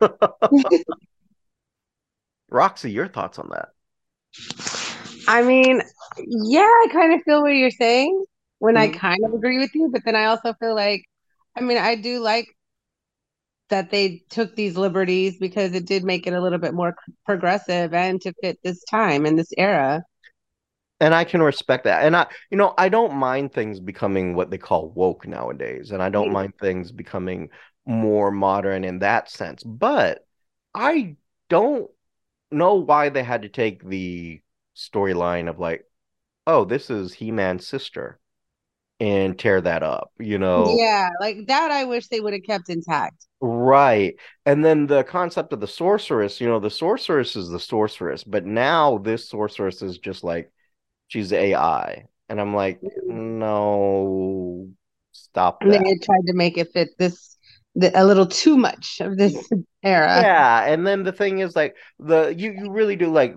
Roxy, 2.50 2.90
your 2.90 3.08
thoughts 3.08 3.38
on 3.38 3.48
that? 3.48 3.70
I 5.28 5.42
mean, 5.42 5.82
yeah, 6.18 6.60
I 6.62 6.86
kind 6.92 7.14
of 7.14 7.22
feel 7.22 7.42
what 7.42 7.50
you're 7.50 7.70
saying 7.70 8.24
when 8.58 8.76
I 8.76 8.88
Mhm. 8.88 8.92
kind 8.92 9.24
of 9.24 9.32
agree 9.32 9.58
with 9.58 9.70
you, 9.74 9.88
but 9.92 10.02
then 10.04 10.16
I 10.16 10.26
also 10.26 10.54
feel 10.54 10.74
like, 10.74 11.04
I 11.56 11.60
mean, 11.60 11.78
I 11.78 11.94
do 11.96 12.20
like 12.20 12.48
that 13.68 13.90
they 13.90 14.22
took 14.30 14.56
these 14.56 14.76
liberties 14.76 15.38
because 15.38 15.72
it 15.74 15.86
did 15.86 16.02
make 16.04 16.26
it 16.26 16.32
a 16.32 16.40
little 16.40 16.58
bit 16.58 16.74
more 16.74 16.96
progressive 17.24 17.94
and 17.94 18.20
to 18.20 18.32
fit 18.42 18.58
this 18.64 18.82
time 18.84 19.26
and 19.26 19.38
this 19.38 19.52
era. 19.56 20.02
And 21.00 21.14
I 21.14 21.24
can 21.24 21.42
respect 21.42 21.84
that. 21.84 22.04
And 22.04 22.14
I, 22.14 22.26
you 22.50 22.58
know, 22.58 22.74
I 22.76 22.88
don't 22.90 23.14
mind 23.14 23.52
things 23.52 23.80
becoming 23.80 24.34
what 24.34 24.50
they 24.50 24.58
call 24.58 24.90
woke 24.90 25.26
nowadays. 25.26 25.92
And 25.92 26.02
I 26.02 26.10
don't 26.10 26.30
Yeah. 26.30 26.32
mind 26.32 26.52
things 26.60 26.92
becoming 26.92 27.50
more 27.86 28.30
modern 28.30 28.84
in 28.84 28.98
that 28.98 29.30
sense. 29.30 29.62
But 29.62 30.26
I 30.74 31.16
don't 31.48 31.90
know 32.50 32.76
why 32.76 33.10
they 33.10 33.24
had 33.24 33.42
to 33.42 33.50
take 33.50 33.84
the 33.84 34.42
storyline 34.76 35.48
of 35.50 35.58
like, 35.60 35.86
oh, 36.46 36.64
this 36.66 36.90
is 36.90 37.14
He-Man's 37.14 37.66
sister 37.66 38.19
and 39.00 39.38
tear 39.38 39.60
that 39.62 39.82
up, 39.82 40.12
you 40.18 40.38
know? 40.38 40.76
Yeah, 40.78 41.08
like 41.20 41.46
that 41.46 41.70
I 41.70 41.84
wish 41.84 42.08
they 42.08 42.20
would 42.20 42.34
have 42.34 42.42
kept 42.42 42.68
intact. 42.68 43.26
Right. 43.40 44.16
And 44.44 44.62
then 44.64 44.86
the 44.86 45.02
concept 45.02 45.52
of 45.52 45.60
the 45.60 45.66
sorceress, 45.66 46.40
you 46.40 46.46
know, 46.46 46.60
the 46.60 46.70
sorceress 46.70 47.34
is 47.36 47.48
the 47.48 47.58
sorceress, 47.58 48.22
but 48.22 48.44
now 48.44 48.98
this 48.98 49.28
sorceress 49.28 49.80
is 49.80 49.98
just 49.98 50.22
like 50.22 50.52
she's 51.08 51.32
AI. 51.32 52.04
And 52.28 52.40
I'm 52.40 52.54
like, 52.54 52.80
mm-hmm. 52.80 53.38
no, 53.38 54.68
stop 55.12 55.62
And 55.62 55.72
they 55.72 55.78
that. 55.78 55.86
had 55.86 56.02
tried 56.02 56.26
to 56.26 56.34
make 56.34 56.58
it 56.58 56.68
fit 56.72 56.90
this 56.98 57.38
the, 57.74 57.90
a 57.98 58.04
little 58.04 58.26
too 58.26 58.56
much 58.56 59.00
of 59.00 59.16
this 59.16 59.50
era. 59.82 60.20
Yeah, 60.20 60.64
and 60.64 60.86
then 60.86 61.04
the 61.04 61.12
thing 61.12 61.38
is 61.38 61.56
like 61.56 61.76
the 61.98 62.34
you 62.36 62.52
you 62.52 62.70
really 62.70 62.96
do 62.96 63.10
like 63.10 63.34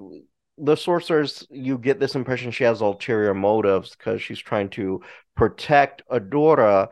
the 0.57 0.75
sorceress, 0.75 1.45
you 1.49 1.77
get 1.77 1.99
this 1.99 2.15
impression 2.15 2.51
she 2.51 2.63
has 2.63 2.81
ulterior 2.81 3.33
motives 3.33 3.95
because 3.95 4.21
she's 4.21 4.39
trying 4.39 4.69
to 4.69 5.01
protect 5.35 6.07
Adora, 6.09 6.89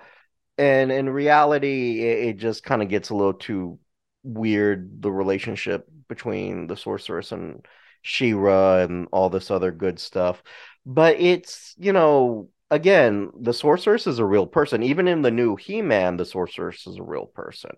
and 0.57 0.91
in 0.91 1.09
reality, 1.09 2.01
it, 2.01 2.29
it 2.29 2.37
just 2.37 2.63
kind 2.63 2.81
of 2.81 2.89
gets 2.89 3.09
a 3.09 3.15
little 3.15 3.33
too 3.33 3.79
weird, 4.23 5.01
the 5.01 5.11
relationship 5.11 5.87
between 6.07 6.67
the 6.67 6.77
sorceress 6.77 7.31
and 7.31 7.65
She-Ra 8.01 8.79
and 8.79 9.07
all 9.11 9.29
this 9.29 9.51
other 9.51 9.71
good 9.71 9.99
stuff. 9.99 10.43
But 10.85 11.19
it's, 11.19 11.75
you 11.77 11.93
know, 11.93 12.49
again, 12.69 13.31
the 13.39 13.53
sorceress 13.53 14.07
is 14.07 14.19
a 14.19 14.25
real 14.25 14.47
person. 14.47 14.83
Even 14.83 15.07
in 15.07 15.21
the 15.21 15.31
new 15.31 15.55
He-Man, 15.55 16.17
the 16.17 16.25
sorceress 16.25 16.87
is 16.87 16.97
a 16.97 17.03
real 17.03 17.25
person. 17.27 17.71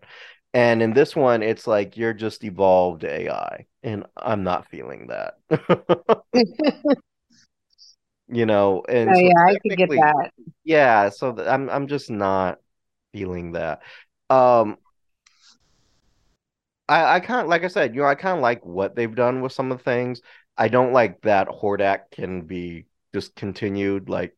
And 0.53 0.83
in 0.83 0.93
this 0.93 1.15
one, 1.15 1.41
it's 1.41 1.65
like 1.65 1.97
you're 1.97 2.13
just 2.13 2.43
evolved 2.43 3.03
AI, 3.03 3.65
and 3.81 4.05
I'm 4.17 4.43
not 4.43 4.67
feeling 4.69 5.07
that. 5.07 5.37
You 8.27 8.45
know, 8.45 8.83
and 8.87 9.15
Oh 9.15 9.17
so 9.17 9.27
yeah, 9.27 9.33
I 9.47 9.55
could 9.61 9.77
get 9.77 9.89
that. 9.95 10.31
yeah, 10.63 11.09
so 11.09 11.33
th- 11.33 11.47
I'm 11.47 11.69
I'm 11.69 11.87
just 11.87 12.09
not 12.09 12.59
feeling 13.13 13.53
that. 13.53 13.81
Um, 14.29 14.77
I 16.89 17.15
I 17.15 17.19
kind 17.19 17.41
of 17.41 17.47
like 17.47 17.63
I 17.63 17.67
said, 17.67 17.95
you 17.95 18.01
know, 18.01 18.07
I 18.07 18.15
kind 18.15 18.37
of 18.37 18.41
like 18.41 18.65
what 18.65 18.95
they've 18.95 19.13
done 19.13 19.41
with 19.41 19.53
some 19.53 19.71
of 19.71 19.77
the 19.79 19.83
things. 19.83 20.21
I 20.57 20.67
don't 20.67 20.93
like 20.93 21.21
that 21.21 21.47
Hordak 21.47 22.11
can 22.11 22.41
be 22.41 22.85
discontinued. 23.13 24.09
Like, 24.09 24.35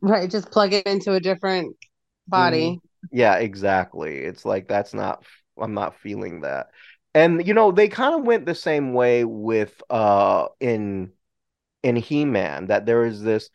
Right, 0.00 0.30
just 0.30 0.50
plug 0.50 0.72
it 0.72 0.86
into 0.86 1.12
a 1.14 1.20
different 1.20 1.76
body. 2.28 2.80
Yeah, 3.10 3.36
exactly. 3.36 4.18
It's 4.18 4.44
like 4.44 4.68
that's 4.68 4.94
not. 4.94 5.24
I'm 5.58 5.74
not 5.74 5.96
feeling 5.96 6.40
that. 6.42 6.68
And 7.14 7.46
you 7.46 7.54
know, 7.54 7.72
they 7.72 7.88
kind 7.88 8.14
of 8.14 8.24
went 8.24 8.46
the 8.46 8.54
same 8.54 8.94
way 8.94 9.24
with 9.24 9.82
uh 9.90 10.48
in 10.60 11.12
in 11.82 11.96
He-Man 11.96 12.66
that 12.66 12.86
there 12.86 13.04
is 13.04 13.22
this 13.22 13.50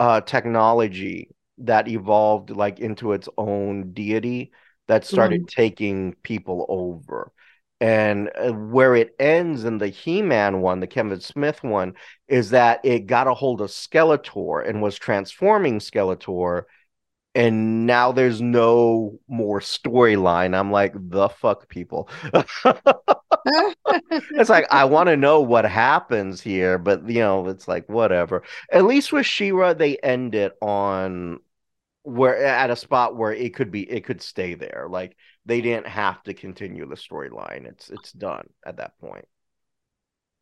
uh 0.00 0.20
technology 0.20 1.30
that 1.58 1.88
evolved 1.88 2.50
like 2.50 2.80
into 2.80 3.12
its 3.12 3.28
own 3.38 3.92
deity 3.92 4.52
that 4.88 5.04
started 5.04 5.46
taking 5.48 6.14
people 6.22 6.66
over. 6.68 7.32
And 7.80 8.30
uh, 8.36 8.52
where 8.52 8.94
it 8.94 9.14
ends 9.18 9.64
in 9.64 9.78
the 9.78 9.88
He-Man 9.88 10.60
one, 10.60 10.80
the 10.80 10.86
Kevin 10.86 11.20
Smith 11.20 11.62
one, 11.62 11.94
is 12.28 12.50
that 12.50 12.80
it 12.84 13.06
got 13.06 13.26
a 13.26 13.34
hold 13.34 13.60
of 13.60 13.70
Skeletor 13.70 14.66
and 14.66 14.80
was 14.80 14.96
transforming 14.98 15.80
Skeletor, 15.80 16.64
and 17.34 17.86
now 17.86 18.12
there's 18.12 18.40
no 18.40 19.18
more 19.28 19.60
storyline. 19.60 20.56
I'm 20.58 20.70
like, 20.70 20.92
the 20.96 21.28
fuck, 21.28 21.68
people. 21.68 22.08
It's 24.36 24.50
like 24.50 24.66
I 24.70 24.84
want 24.84 25.08
to 25.08 25.16
know 25.16 25.40
what 25.40 25.64
happens 25.64 26.40
here, 26.40 26.78
but 26.78 27.08
you 27.08 27.20
know, 27.20 27.48
it's 27.48 27.68
like 27.68 27.88
whatever. 27.88 28.42
At 28.70 28.84
least 28.84 29.12
with 29.12 29.26
She-Ra, 29.26 29.74
they 29.74 29.96
end 29.98 30.34
it 30.34 30.56
on 30.60 31.40
where 32.04 32.44
at 32.44 32.70
a 32.70 32.76
spot 32.76 33.16
where 33.16 33.32
it 33.32 33.54
could 33.54 33.70
be 33.72 33.90
it 33.90 34.04
could 34.04 34.22
stay 34.22 34.54
there. 34.54 34.86
Like 34.90 35.16
they 35.46 35.60
didn't 35.62 35.88
have 35.88 36.22
to 36.24 36.34
continue 36.34 36.86
the 36.88 36.96
storyline. 36.96 37.66
It's 37.66 37.90
it's 37.90 38.12
done 38.12 38.48
at 38.66 38.78
that 38.78 38.98
point. 39.00 39.26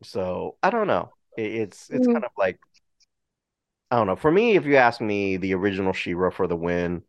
So 0.03 0.57
I 0.63 0.69
don't 0.69 0.87
know. 0.87 1.13
It, 1.35 1.51
it's 1.53 1.89
it's 1.89 2.07
Mm. 2.07 2.07
kind 2.07 2.25
of 2.25 2.31
like 2.37 2.59
I 3.93 3.97
don't 3.97 4.07
know. 4.07 4.15
For 4.15 4.31
me, 4.31 4.55
if 4.55 4.65
you 4.65 4.77
ask 4.77 5.01
me, 5.01 5.37
the 5.37 5.53
original 5.53 5.93
She-Ra 5.93 6.31
for 6.31 6.47
the 6.47 6.55
win. 6.55 7.03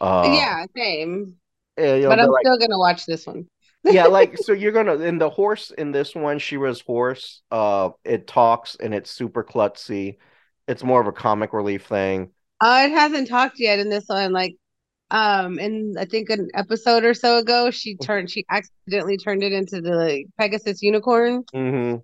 Uh, 0.00 0.42
Yeah, 0.42 0.66
same. 0.76 1.38
eh, 1.76 1.96
you 1.96 2.02
know, 2.04 2.14
But 2.14 2.20
I'm 2.20 2.32
like 2.32 2.46
still 2.46 2.58
gonna 2.58 2.78
watch 2.78 3.06
this 3.06 3.26
one. 3.26 3.48
yeah, 3.86 4.06
like 4.06 4.36
so 4.38 4.52
you're 4.52 4.72
gonna 4.72 4.94
in 4.98 5.18
the 5.18 5.30
horse 5.30 5.70
in 5.70 5.92
this 5.92 6.14
one, 6.14 6.38
She-Ra's 6.38 6.80
horse, 6.82 7.42
uh, 7.50 7.90
it 8.04 8.26
talks 8.26 8.76
and 8.76 8.94
it's 8.94 9.10
super 9.10 9.42
klutzy. 9.44 10.18
It's 10.66 10.84
more 10.84 11.00
of 11.00 11.06
a 11.06 11.12
comic 11.12 11.52
relief 11.52 11.86
thing. 11.86 12.32
Uh, 12.60 12.82
it 12.86 12.90
hasn't 12.90 13.28
talked 13.28 13.58
yet 13.58 13.78
in 13.78 13.88
this 13.88 14.04
one. 14.08 14.32
Like, 14.32 14.56
um, 15.10 15.58
in 15.58 15.94
I 15.98 16.06
think 16.06 16.30
an 16.30 16.48
episode 16.54 17.04
or 17.04 17.14
so 17.14 17.38
ago, 17.38 17.70
she 17.70 17.96
turned, 17.96 18.30
she 18.30 18.46
accidentally 18.50 19.18
turned 19.18 19.42
it 19.44 19.52
into 19.52 19.80
the 19.80 19.92
like, 19.96 20.26
Pegasus 20.38 20.82
unicorn 20.82 21.44
hmm 21.52 22.02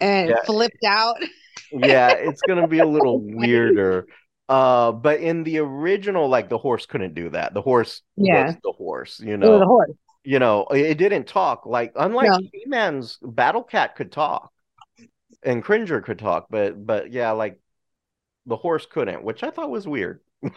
and 0.00 0.38
Yeah. 0.38 0.42
flipped 0.44 0.84
out. 0.86 1.16
Yeah, 1.70 2.10
it's 2.12 2.42
gonna 2.42 2.68
be 2.68 2.78
a 2.80 2.86
little 2.86 3.20
weirder. 3.22 4.06
Uh, 4.48 4.92
but 4.92 5.20
in 5.20 5.44
the 5.44 5.58
original, 5.58 6.28
like 6.28 6.48
the 6.48 6.58
horse 6.58 6.84
couldn't 6.86 7.14
do 7.14 7.30
that. 7.30 7.54
The 7.54 7.62
horse 7.62 8.02
Yeah. 8.16 8.46
was 8.46 8.56
the 8.62 8.72
horse, 8.72 9.20
you 9.20 9.34
It 9.40 9.48
was 9.48 9.60
a 9.62 9.64
know. 9.64 9.66
horse. 9.66 9.90
You 10.24 10.38
know, 10.38 10.66
it, 10.70 10.80
it 10.82 10.98
didn't 10.98 11.26
talk. 11.26 11.66
Like 11.66 11.92
unlike 11.96 12.30
No. 12.30 12.38
He-Man's 12.52 13.18
Battle 13.22 13.62
Cat 13.62 13.96
could 13.96 14.12
talk, 14.12 14.52
and 15.42 15.64
Cringer 15.64 16.00
could 16.00 16.18
talk, 16.18 16.46
but 16.50 16.84
but 16.84 17.10
yeah, 17.12 17.32
like 17.32 17.60
the 18.46 18.56
horse 18.56 18.86
couldn't, 18.86 19.24
which 19.24 19.42
I 19.42 19.50
thought 19.50 19.70
was 19.70 19.86
weird. 19.88 20.20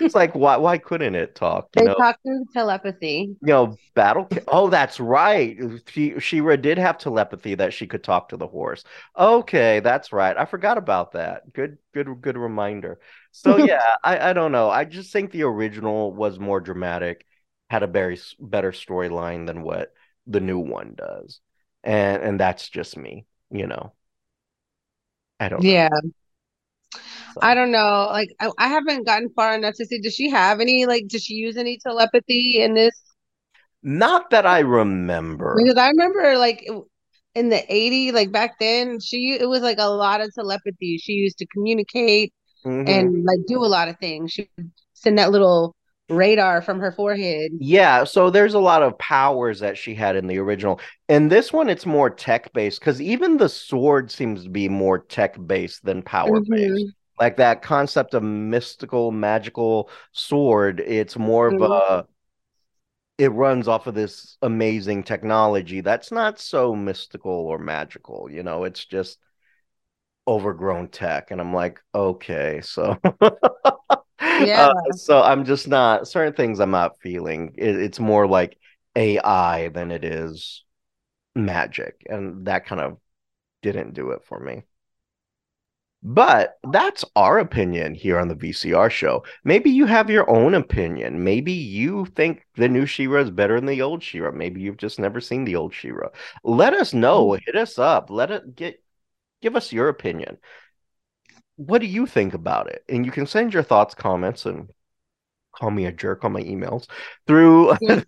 it's 0.00 0.14
like 0.14 0.34
why 0.34 0.56
why 0.56 0.78
couldn't 0.78 1.14
it 1.14 1.34
talk? 1.34 1.68
You 1.76 1.82
They 1.82 1.86
know, 1.86 1.96
talk 1.96 2.20
through 2.24 2.46
telepathy. 2.52 3.36
you 3.42 3.48
know, 3.52 3.76
battle. 3.94 4.28
Oh, 4.48 4.70
that's 4.70 4.98
right. 4.98 5.58
She 5.88 6.18
She-Ra 6.18 6.56
did 6.56 6.78
have 6.78 6.98
telepathy 6.98 7.54
that 7.56 7.74
she 7.74 7.86
could 7.86 8.02
talk 8.02 8.30
to 8.30 8.36
the 8.36 8.46
horse. 8.46 8.82
Okay, 9.16 9.80
that's 9.80 10.12
right. 10.12 10.36
I 10.36 10.46
forgot 10.46 10.78
about 10.78 11.12
that. 11.12 11.52
Good, 11.52 11.78
good, 11.92 12.20
good 12.22 12.36
reminder. 12.38 12.98
So 13.32 13.56
yeah, 13.58 13.96
I 14.02 14.30
I 14.30 14.32
don't 14.32 14.52
know. 14.52 14.70
I 14.70 14.84
just 14.84 15.12
think 15.12 15.30
the 15.30 15.42
original 15.44 16.12
was 16.12 16.38
more 16.38 16.60
dramatic, 16.60 17.26
had 17.70 17.82
a 17.82 17.86
very 17.86 18.18
better 18.40 18.72
storyline 18.72 19.46
than 19.46 19.62
what 19.62 19.92
the 20.26 20.40
new 20.40 20.58
one 20.58 20.94
does, 20.96 21.40
and 21.84 22.22
and 22.22 22.40
that's 22.40 22.68
just 22.68 22.96
me. 22.96 23.26
You 23.50 23.66
know, 23.66 23.92
I 25.40 25.48
don't. 25.48 25.68
Yeah. 25.68 25.88
So. 25.90 25.90
I 27.42 27.54
don't 27.54 27.70
know. 27.70 28.08
Like 28.10 28.28
I, 28.40 28.50
I 28.58 28.68
haven't 28.68 29.04
gotten 29.06 29.30
far 29.30 29.54
enough 29.54 29.74
to 29.76 29.86
see. 29.86 30.00
Does 30.00 30.14
she 30.14 30.30
have 30.30 30.60
any 30.60 30.86
like 30.86 31.08
does 31.08 31.22
she 31.24 31.34
use 31.34 31.56
any 31.56 31.78
telepathy 31.78 32.60
in 32.60 32.74
this? 32.74 32.94
Not 33.82 34.30
that 34.30 34.46
I 34.46 34.60
remember. 34.60 35.54
Because 35.56 35.76
I 35.76 35.88
remember 35.88 36.36
like 36.38 36.66
in 37.34 37.48
the 37.50 37.62
80s, 37.72 38.14
like 38.14 38.32
back 38.32 38.58
then, 38.58 39.00
she 39.00 39.36
it 39.38 39.48
was 39.48 39.62
like 39.62 39.78
a 39.78 39.88
lot 39.88 40.20
of 40.20 40.32
telepathy. 40.34 40.98
She 40.98 41.12
used 41.12 41.38
to 41.38 41.46
communicate 41.46 42.32
Mhm. 42.64 42.88
and 42.88 43.24
like 43.24 43.38
do 43.46 43.64
a 43.64 43.66
lot 43.66 43.88
of 43.88 43.98
things. 43.98 44.32
She 44.32 44.48
would 44.56 44.70
send 44.94 45.18
that 45.18 45.30
little 45.30 45.76
radar 46.08 46.62
from 46.62 46.80
her 46.80 46.92
forehead. 46.92 47.52
Yeah, 47.58 48.04
so 48.04 48.30
there's 48.30 48.54
a 48.54 48.58
lot 48.58 48.82
of 48.82 48.98
powers 48.98 49.60
that 49.60 49.78
she 49.78 49.94
had 49.94 50.16
in 50.16 50.26
the 50.26 50.38
original. 50.38 50.80
In 51.08 51.28
this 51.28 51.52
one, 51.52 51.68
it's 51.68 51.86
more 51.86 52.10
tech 52.10 52.52
based 52.52 52.80
because 52.80 53.00
even 53.00 53.36
the 53.36 53.48
sword 53.48 54.10
seems 54.10 54.44
to 54.44 54.50
be 54.50 54.68
more 54.68 54.98
tech 54.98 55.36
based 55.46 55.84
than 55.84 56.02
power 56.02 56.40
based. 56.40 56.72
Mhm. 56.72 56.95
Like 57.18 57.36
that 57.38 57.62
concept 57.62 58.14
of 58.14 58.22
mystical, 58.22 59.10
magical 59.12 59.90
sword, 60.12 60.80
it's 60.80 61.16
more 61.16 61.48
of 61.48 61.60
a, 61.60 62.06
it 63.18 63.28
runs 63.32 63.66
off 63.68 63.86
of 63.86 63.94
this 63.94 64.36
amazing 64.42 65.02
technology 65.02 65.80
that's 65.80 66.12
not 66.12 66.38
so 66.38 66.74
mystical 66.74 67.32
or 67.32 67.58
magical. 67.58 68.30
You 68.30 68.42
know, 68.42 68.64
it's 68.64 68.84
just 68.84 69.18
overgrown 70.28 70.88
tech. 70.88 71.30
And 71.30 71.40
I'm 71.40 71.54
like, 71.54 71.80
okay, 71.94 72.60
so. 72.62 72.96
Yeah. 74.36 74.68
Uh, 74.68 74.92
so 74.92 75.22
I'm 75.22 75.44
just 75.44 75.68
not 75.68 76.08
certain 76.08 76.32
things 76.34 76.58
I'm 76.60 76.70
not 76.70 77.00
feeling. 77.00 77.54
It, 77.58 77.76
it's 77.76 78.00
more 78.00 78.26
like 78.26 78.58
AI 78.96 79.68
than 79.68 79.90
it 79.90 80.04
is 80.04 80.64
magic, 81.34 82.02
and 82.08 82.46
that 82.46 82.66
kind 82.66 82.80
of 82.80 82.98
didn't 83.62 83.94
do 83.94 84.12
it 84.12 84.24
for 84.24 84.40
me. 84.40 84.64
But 86.02 86.58
that's 86.70 87.04
our 87.16 87.38
opinion 87.38 87.94
here 87.94 88.18
on 88.18 88.28
the 88.28 88.36
VCR 88.36 88.90
show. 88.90 89.24
Maybe 89.44 89.70
you 89.70 89.86
have 89.86 90.08
your 90.08 90.28
own 90.30 90.54
opinion. 90.54 91.24
Maybe 91.24 91.52
you 91.52 92.06
think 92.14 92.46
the 92.54 92.68
new 92.68 92.86
She-Ra 92.86 93.22
is 93.22 93.30
better 93.30 93.56
than 93.56 93.66
the 93.66 93.82
old 93.82 94.02
She-Ra. 94.04 94.30
Maybe 94.30 94.60
you've 94.60 94.76
just 94.76 95.00
never 95.00 95.20
seen 95.20 95.44
the 95.44 95.56
old 95.56 95.74
She-Ra. 95.74 96.08
Let 96.44 96.74
us 96.74 96.94
know. 96.94 97.28
Mm. 97.30 97.40
Hit 97.44 97.56
us 97.56 97.78
up. 97.78 98.08
Let 98.10 98.30
it 98.30 98.54
get 98.54 98.80
give 99.42 99.56
us 99.56 99.72
your 99.72 99.88
opinion. 99.88 100.38
What 101.56 101.80
do 101.80 101.86
you 101.86 102.06
think 102.06 102.34
about 102.34 102.68
it? 102.68 102.84
And 102.88 103.04
you 103.04 103.10
can 103.10 103.26
send 103.26 103.52
your 103.54 103.62
thoughts, 103.64 103.94
comments, 103.94 104.46
and 104.46 104.68
call 105.56 105.70
me 105.70 105.86
a 105.86 105.92
jerk 105.92 106.22
on 106.24 106.32
my 106.32 106.42
emails 106.42 106.86
through 107.26 107.72
Yeah. 107.80 108.02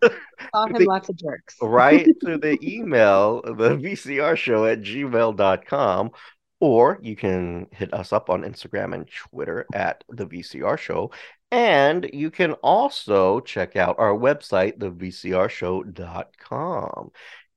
Call 0.53 0.67
him 0.67 0.73
The- 0.75 0.85
lots 0.87 1.09
of 1.09 1.17
jerks. 1.17 1.57
right 1.63 2.07
through 2.23 2.39
the 2.39 2.59
email, 2.63 3.41
the 3.43 3.71
VCR 3.77 4.37
show 4.37 4.67
at 4.67 4.83
gmail.com. 4.83 6.11
Or 6.61 6.99
you 7.03 7.15
can 7.15 7.69
hit 7.71 7.95
us 7.95 8.13
up 8.13 8.31
on 8.31 8.43
Instagram 8.43 8.95
and 8.95 9.09
Twitter 9.09 9.65
at 9.73 10.03
the 10.09 10.27
VCR 10.27 10.77
show. 10.79 11.13
And 11.51 12.11
you 12.13 12.31
can 12.31 12.53
also 12.55 13.41
check 13.41 13.77
out 13.77 13.99
our 13.99 14.13
website, 14.13 14.79
thevcrshow.com. 14.79 17.11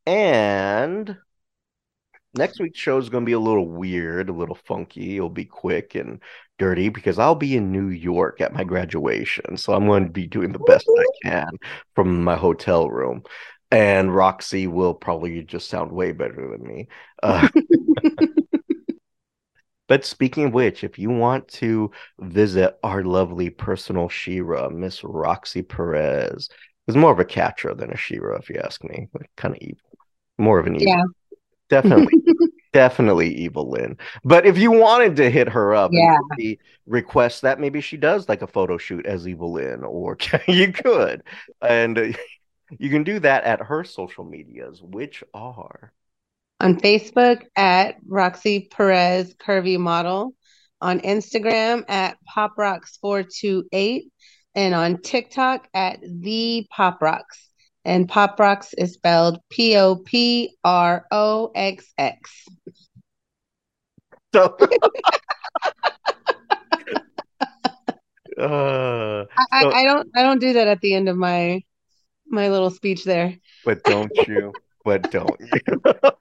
And 0.06 1.18
next 2.34 2.60
week's 2.60 2.80
show 2.80 2.98
is 2.98 3.10
going 3.10 3.24
to 3.24 3.30
be 3.30 3.34
a 3.34 3.40
little 3.40 3.68
weird, 3.68 4.30
a 4.30 4.34
little 4.34 4.56
funky. 4.56 5.18
It'll 5.18 5.30
be 5.30 5.46
quick 5.46 5.96
and 5.96 6.22
dirty 6.58 6.90
because 6.90 7.20
I'll 7.20 7.36
be 7.36 7.58
in 7.58 7.72
New 7.72 7.88
York 7.88 8.40
at 8.40 8.54
my 8.54 8.64
graduation. 8.64 9.58
So 9.58 9.74
I'm 9.74 9.88
going 9.88 10.06
to 10.06 10.12
be 10.12 10.28
doing 10.28 10.52
the 10.52 10.60
best 10.60 10.88
I 10.88 11.30
can 11.30 11.50
from 11.96 12.24
my 12.24 12.36
hotel 12.36 12.90
room. 12.90 13.24
And 13.72 14.14
Roxy 14.14 14.68
will 14.68 14.94
probably 14.94 15.44
just 15.44 15.70
sound 15.70 15.92
way 15.92 16.12
better 16.12 16.52
than 16.52 16.68
me. 16.68 16.88
Uh, 17.24 17.48
but 19.92 20.06
speaking 20.06 20.46
of 20.46 20.54
which, 20.54 20.86
if 20.86 20.98
you 20.98 21.10
want 21.10 21.50
to 21.50 21.92
visit 22.22 22.80
our 22.82 23.04
lovely 23.04 23.50
personal 23.50 24.08
She-Ra, 24.08 24.70
Miss 24.70 25.04
Roxy 25.04 25.64
Perez, 25.64 26.48
is 26.88 26.96
more 26.96 27.12
of 27.12 27.20
a 27.20 27.26
Catra 27.26 27.78
than 27.78 27.92
a 27.92 27.98
She-Ra, 27.98 28.38
if 28.38 28.50
you 28.50 28.56
ask 28.64 28.82
me. 28.86 29.10
Like, 29.14 29.30
kind 29.36 29.54
of 29.54 29.62
evil. 29.62 29.82
More 30.38 30.60
of 30.60 30.68
an 30.68 30.78
evil. 30.78 30.88
Yeah. 30.88 31.04
Definitely, 31.68 32.14
definitely 32.72 33.36
Evil-Lyn. 33.36 33.98
But 34.24 34.46
if 34.46 34.58
you 34.58 34.72
wanted 34.72 35.18
to 35.18 35.30
hit 35.30 35.50
her 35.50 35.76
up 35.76 35.92
Yeah. 35.92 36.16
request 36.86 37.42
that 37.42 37.60
maybe 37.60 37.82
she 37.82 37.98
does 37.98 38.30
like 38.30 38.44
a 38.44 38.48
photo 38.48 38.78
shoot 38.78 39.06
as 39.06 39.28
Evil-Lyn, 39.28 39.84
or 39.84 40.18
you 40.48 40.72
could. 40.72 41.22
And 41.62 41.98
uh, 41.98 42.08
you 42.80 42.90
can 42.90 43.04
do 43.04 43.20
that 43.20 43.44
at 43.44 43.60
her 43.60 43.84
social 43.84 44.24
medias, 44.24 44.82
which 44.82 45.22
are 45.34 45.92
on 46.62 46.80
Facebook 46.80 47.42
at 47.56 47.96
Roxy 48.08 48.68
Perez 48.72 49.34
Curvy 49.34 49.80
Model, 49.80 50.36
on 50.80 51.00
Instagram 51.00 51.84
at 51.90 52.18
Pop 52.24 52.54
Rocks 52.56 52.98
428, 53.02 54.06
and 54.54 54.76
on 54.76 55.02
TikTok 55.02 55.68
at 55.74 56.00
the 56.04 56.68
Pop 56.70 57.02
Rocks. 57.02 57.50
And 57.84 58.08
Pop 58.08 58.40
Rocks 58.40 58.76
is 58.78 58.94
spelled 58.94 59.40
P 59.50 59.76
O 59.76 59.96
P 59.96 60.56
R 60.64 61.08
O 61.10 61.52
X 61.56 61.92
X. 61.98 62.46
so. 64.34 64.56
uh, 68.40 69.26
I, 69.52 69.62
So- 69.62 69.72
I 69.72 69.84
don't 69.84 70.08
I 70.16 70.22
don't 70.22 70.40
do 70.40 70.54
that 70.54 70.68
at 70.68 70.80
the 70.82 70.94
end 70.94 71.10
of 71.10 71.18
my 71.18 71.64
my 72.28 72.50
little 72.50 72.70
speech 72.70 73.04
there. 73.04 73.36
but 73.66 73.84
don't 73.84 74.16
you? 74.28 74.54
But 74.84 75.12
don't? 75.12 75.40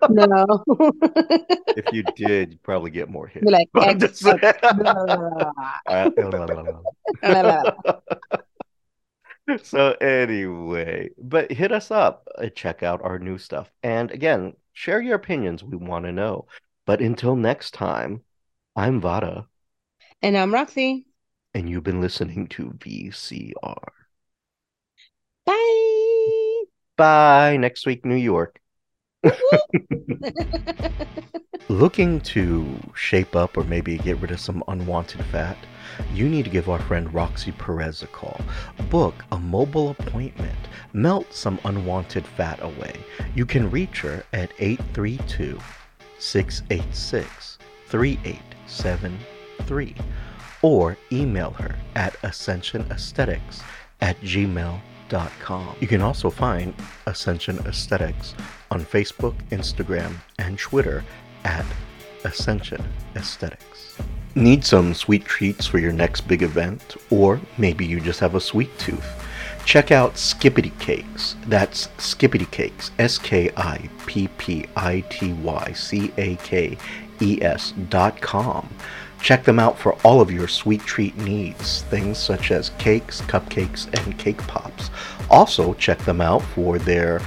No. 0.08 0.64
if 1.76 1.92
you 1.92 2.02
did, 2.02 2.52
you'd 2.52 2.62
probably 2.62 2.90
get 2.90 3.08
more 3.08 3.26
hits. 3.26 3.46
Like 3.46 3.68
I'm 3.74 3.98
just 3.98 4.16
saying. 4.16 4.40
So 9.64 9.92
anyway, 10.00 11.10
but 11.18 11.50
hit 11.50 11.72
us 11.72 11.90
up, 11.90 12.28
check 12.54 12.82
out 12.82 13.02
our 13.02 13.18
new 13.18 13.36
stuff, 13.38 13.70
and 13.82 14.10
again, 14.10 14.54
share 14.72 15.00
your 15.00 15.16
opinions. 15.16 15.64
We 15.64 15.76
want 15.76 16.04
to 16.04 16.12
know. 16.12 16.46
But 16.86 17.00
until 17.00 17.34
next 17.36 17.72
time, 17.72 18.22
I'm 18.76 19.00
Vara, 19.00 19.48
And 20.22 20.36
I'm 20.36 20.52
Roxy. 20.54 21.06
and 21.54 21.68
you've 21.68 21.84
been 21.84 22.00
listening 22.00 22.46
to 22.48 22.72
VCR. 22.78 23.92
Bye. 25.44 25.86
Bye. 27.00 27.56
Next 27.56 27.86
week, 27.86 28.04
New 28.04 28.14
York. 28.14 28.60
Looking 31.70 32.20
to 32.20 32.78
shape 32.94 33.34
up 33.34 33.56
or 33.56 33.64
maybe 33.64 33.96
get 33.96 34.18
rid 34.18 34.32
of 34.32 34.38
some 34.38 34.62
unwanted 34.68 35.24
fat? 35.32 35.56
You 36.12 36.28
need 36.28 36.44
to 36.44 36.50
give 36.50 36.68
our 36.68 36.78
friend 36.80 37.10
Roxy 37.14 37.52
Perez 37.52 38.02
a 38.02 38.06
call. 38.06 38.38
Book 38.90 39.14
a 39.32 39.38
mobile 39.38 39.96
appointment. 39.98 40.58
Melt 40.92 41.32
some 41.32 41.58
unwanted 41.64 42.26
fat 42.26 42.62
away. 42.62 42.92
You 43.34 43.46
can 43.46 43.70
reach 43.70 44.02
her 44.02 44.22
at 44.34 44.52
832 44.58 45.58
686 46.18 47.56
3873 47.86 49.94
or 50.60 50.98
email 51.10 51.52
her 51.52 51.76
at 51.94 52.12
ascensionaesthetics 52.20 53.62
at 54.02 54.20
gmail.com. 54.20 54.82
You 55.80 55.86
can 55.86 56.02
also 56.02 56.30
find 56.30 56.74
Ascension 57.06 57.58
Aesthetics 57.66 58.34
on 58.70 58.84
Facebook, 58.84 59.34
Instagram, 59.50 60.14
and 60.38 60.58
Twitter 60.58 61.04
at 61.44 61.66
Ascension 62.24 62.82
Aesthetics. 63.16 63.96
Need 64.34 64.64
some 64.64 64.94
sweet 64.94 65.24
treats 65.24 65.66
for 65.66 65.78
your 65.78 65.92
next 65.92 66.22
big 66.22 66.42
event? 66.42 66.96
Or 67.10 67.40
maybe 67.58 67.84
you 67.84 68.00
just 68.00 68.20
have 68.20 68.36
a 68.36 68.40
sweet 68.40 68.70
tooth? 68.78 69.26
Check 69.64 69.90
out 69.90 70.16
Skippity 70.16 70.72
Cakes. 70.78 71.36
That's 71.46 71.88
Skippity 71.98 72.46
Cakes, 72.46 72.92
S 72.98 73.18
K 73.18 73.50
I 73.56 73.88
P 74.06 74.28
P 74.38 74.66
I 74.76 75.00
T 75.10 75.32
Y 75.32 75.72
C 75.72 76.12
A 76.16 76.36
K 76.36 76.78
E 77.20 77.42
S 77.42 77.72
dot 77.88 78.20
com. 78.20 78.68
Check 79.22 79.44
them 79.44 79.58
out 79.58 79.78
for 79.78 79.94
all 80.02 80.20
of 80.20 80.30
your 80.30 80.48
sweet 80.48 80.80
treat 80.80 81.16
needs, 81.18 81.82
things 81.82 82.18
such 82.18 82.50
as 82.50 82.70
cakes, 82.78 83.20
cupcakes, 83.22 83.86
and 83.98 84.18
cake 84.18 84.38
pops. 84.46 84.90
Also, 85.28 85.74
check 85.74 85.98
them 85.98 86.20
out 86.20 86.42
for 86.42 86.78
their 86.78 87.20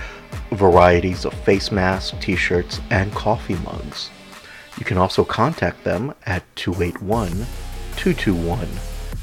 varieties 0.52 1.26
of 1.26 1.34
face 1.34 1.72
masks, 1.72 2.16
t 2.20 2.36
shirts, 2.36 2.82
and 2.90 3.14
coffee 3.14 3.56
mugs. 3.56 4.10
You 4.78 4.86
can 4.86 4.98
also 4.98 5.24
contact 5.24 5.84
them 5.84 6.14
at 6.26 6.44
281 6.56 7.46
221 7.96 8.68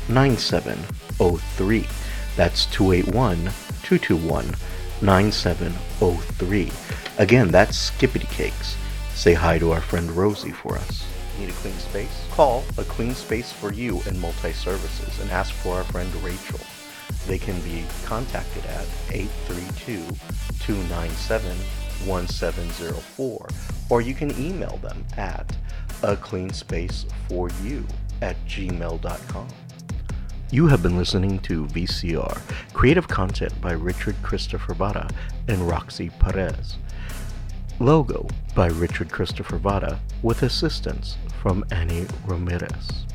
9703. 0.09 1.87
That's 2.37 2.67
281 2.67 3.37
221 3.83 4.55
9703. 5.03 6.73
Again, 7.19 7.49
that's 7.49 7.77
Skippity 7.77 8.27
Cakes. 8.27 8.77
Say 9.15 9.35
hi 9.35 9.59
to 9.59 9.73
our 9.73 9.81
friend 9.81 10.11
Rosie 10.13 10.53
for 10.53 10.77
us. 10.77 11.05
Need 11.41 11.49
a 11.49 11.53
clean 11.53 11.79
space? 11.79 12.27
Call 12.33 12.63
a 12.77 12.85
clean 12.85 13.15
space 13.15 13.51
for 13.51 13.73
you 13.73 14.03
and 14.07 14.21
multi 14.21 14.53
services 14.53 15.19
and 15.21 15.31
ask 15.31 15.55
for 15.55 15.77
our 15.77 15.85
friend 15.85 16.15
Rachel. 16.17 16.61
They 17.27 17.39
can 17.39 17.59
be 17.63 17.83
contacted 18.05 18.67
at 18.67 18.87
832 19.11 20.03
297 20.59 21.57
1704 22.05 23.49
or 23.89 24.01
you 24.03 24.13
can 24.13 24.39
email 24.39 24.77
them 24.83 25.03
at 25.17 25.57
a 26.03 26.15
clean 26.15 26.51
space 26.51 27.07
for 27.27 27.49
you 27.63 27.87
at 28.21 28.37
gmail.com. 28.47 29.49
You 30.51 30.67
have 30.67 30.83
been 30.83 30.99
listening 30.99 31.39
to 31.41 31.65
VCR, 31.69 32.39
creative 32.75 33.09
content 33.09 33.59
by 33.63 33.73
Richard 33.73 34.17
Christopher 34.23 34.75
Vara 34.75 35.09
and 35.49 35.67
Roxy 35.67 36.11
Perez. 36.11 36.77
Logo 37.81 38.29
by 38.55 38.67
Richard 38.67 39.11
Christopher 39.11 39.57
Vara 39.57 39.99
with 40.23 40.43
assistance 40.43 41.17
from 41.41 41.65
Annie 41.71 42.07
Ramirez. 42.27 43.07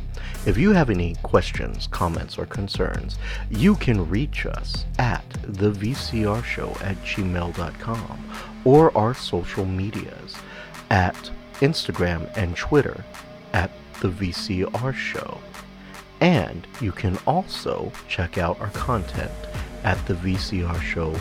If 0.47 0.57
you 0.57 0.71
have 0.71 0.89
any 0.89 1.13
questions, 1.21 1.85
comments, 1.85 2.39
or 2.39 2.47
concerns, 2.47 3.19
you 3.51 3.75
can 3.75 4.09
reach 4.09 4.47
us 4.47 4.85
at 4.97 5.23
the 5.43 5.71
VCR 5.71 6.43
show 6.43 6.69
at 6.81 6.95
gmail.com 7.03 8.31
or 8.65 8.97
our 8.97 9.13
social 9.13 9.65
medias 9.65 10.35
at 10.89 11.29
Instagram 11.61 12.27
and 12.35 12.57
Twitter 12.57 13.05
at 13.53 13.69
the 14.01 14.09
VCR 14.09 14.95
show. 14.95 15.37
And 16.21 16.65
you 16.81 16.91
can 16.91 17.19
also 17.27 17.91
check 18.07 18.39
out 18.39 18.59
our 18.59 18.71
content 18.71 19.31
at 19.83 19.97
thevcrshow.com. 20.07 21.19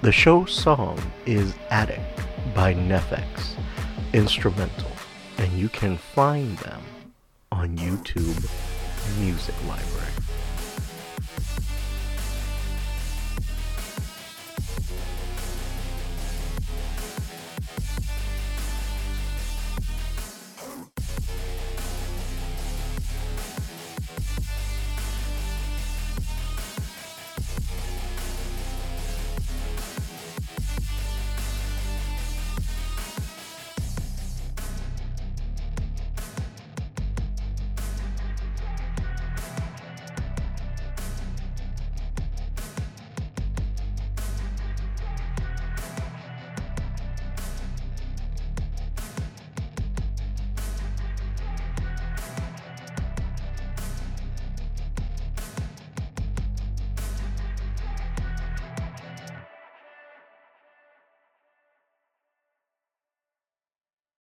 The 0.00 0.12
show 0.12 0.44
song 0.44 0.96
is 1.26 1.56
Addict 1.70 2.20
by 2.54 2.72
NEFFEX, 2.72 3.56
instrumental, 4.12 4.92
and 5.38 5.52
you 5.54 5.68
can 5.68 5.96
find 5.96 6.56
them 6.58 6.80
on 7.50 7.76
YouTube 7.76 8.48
Music 9.18 9.56
Library. 9.66 10.12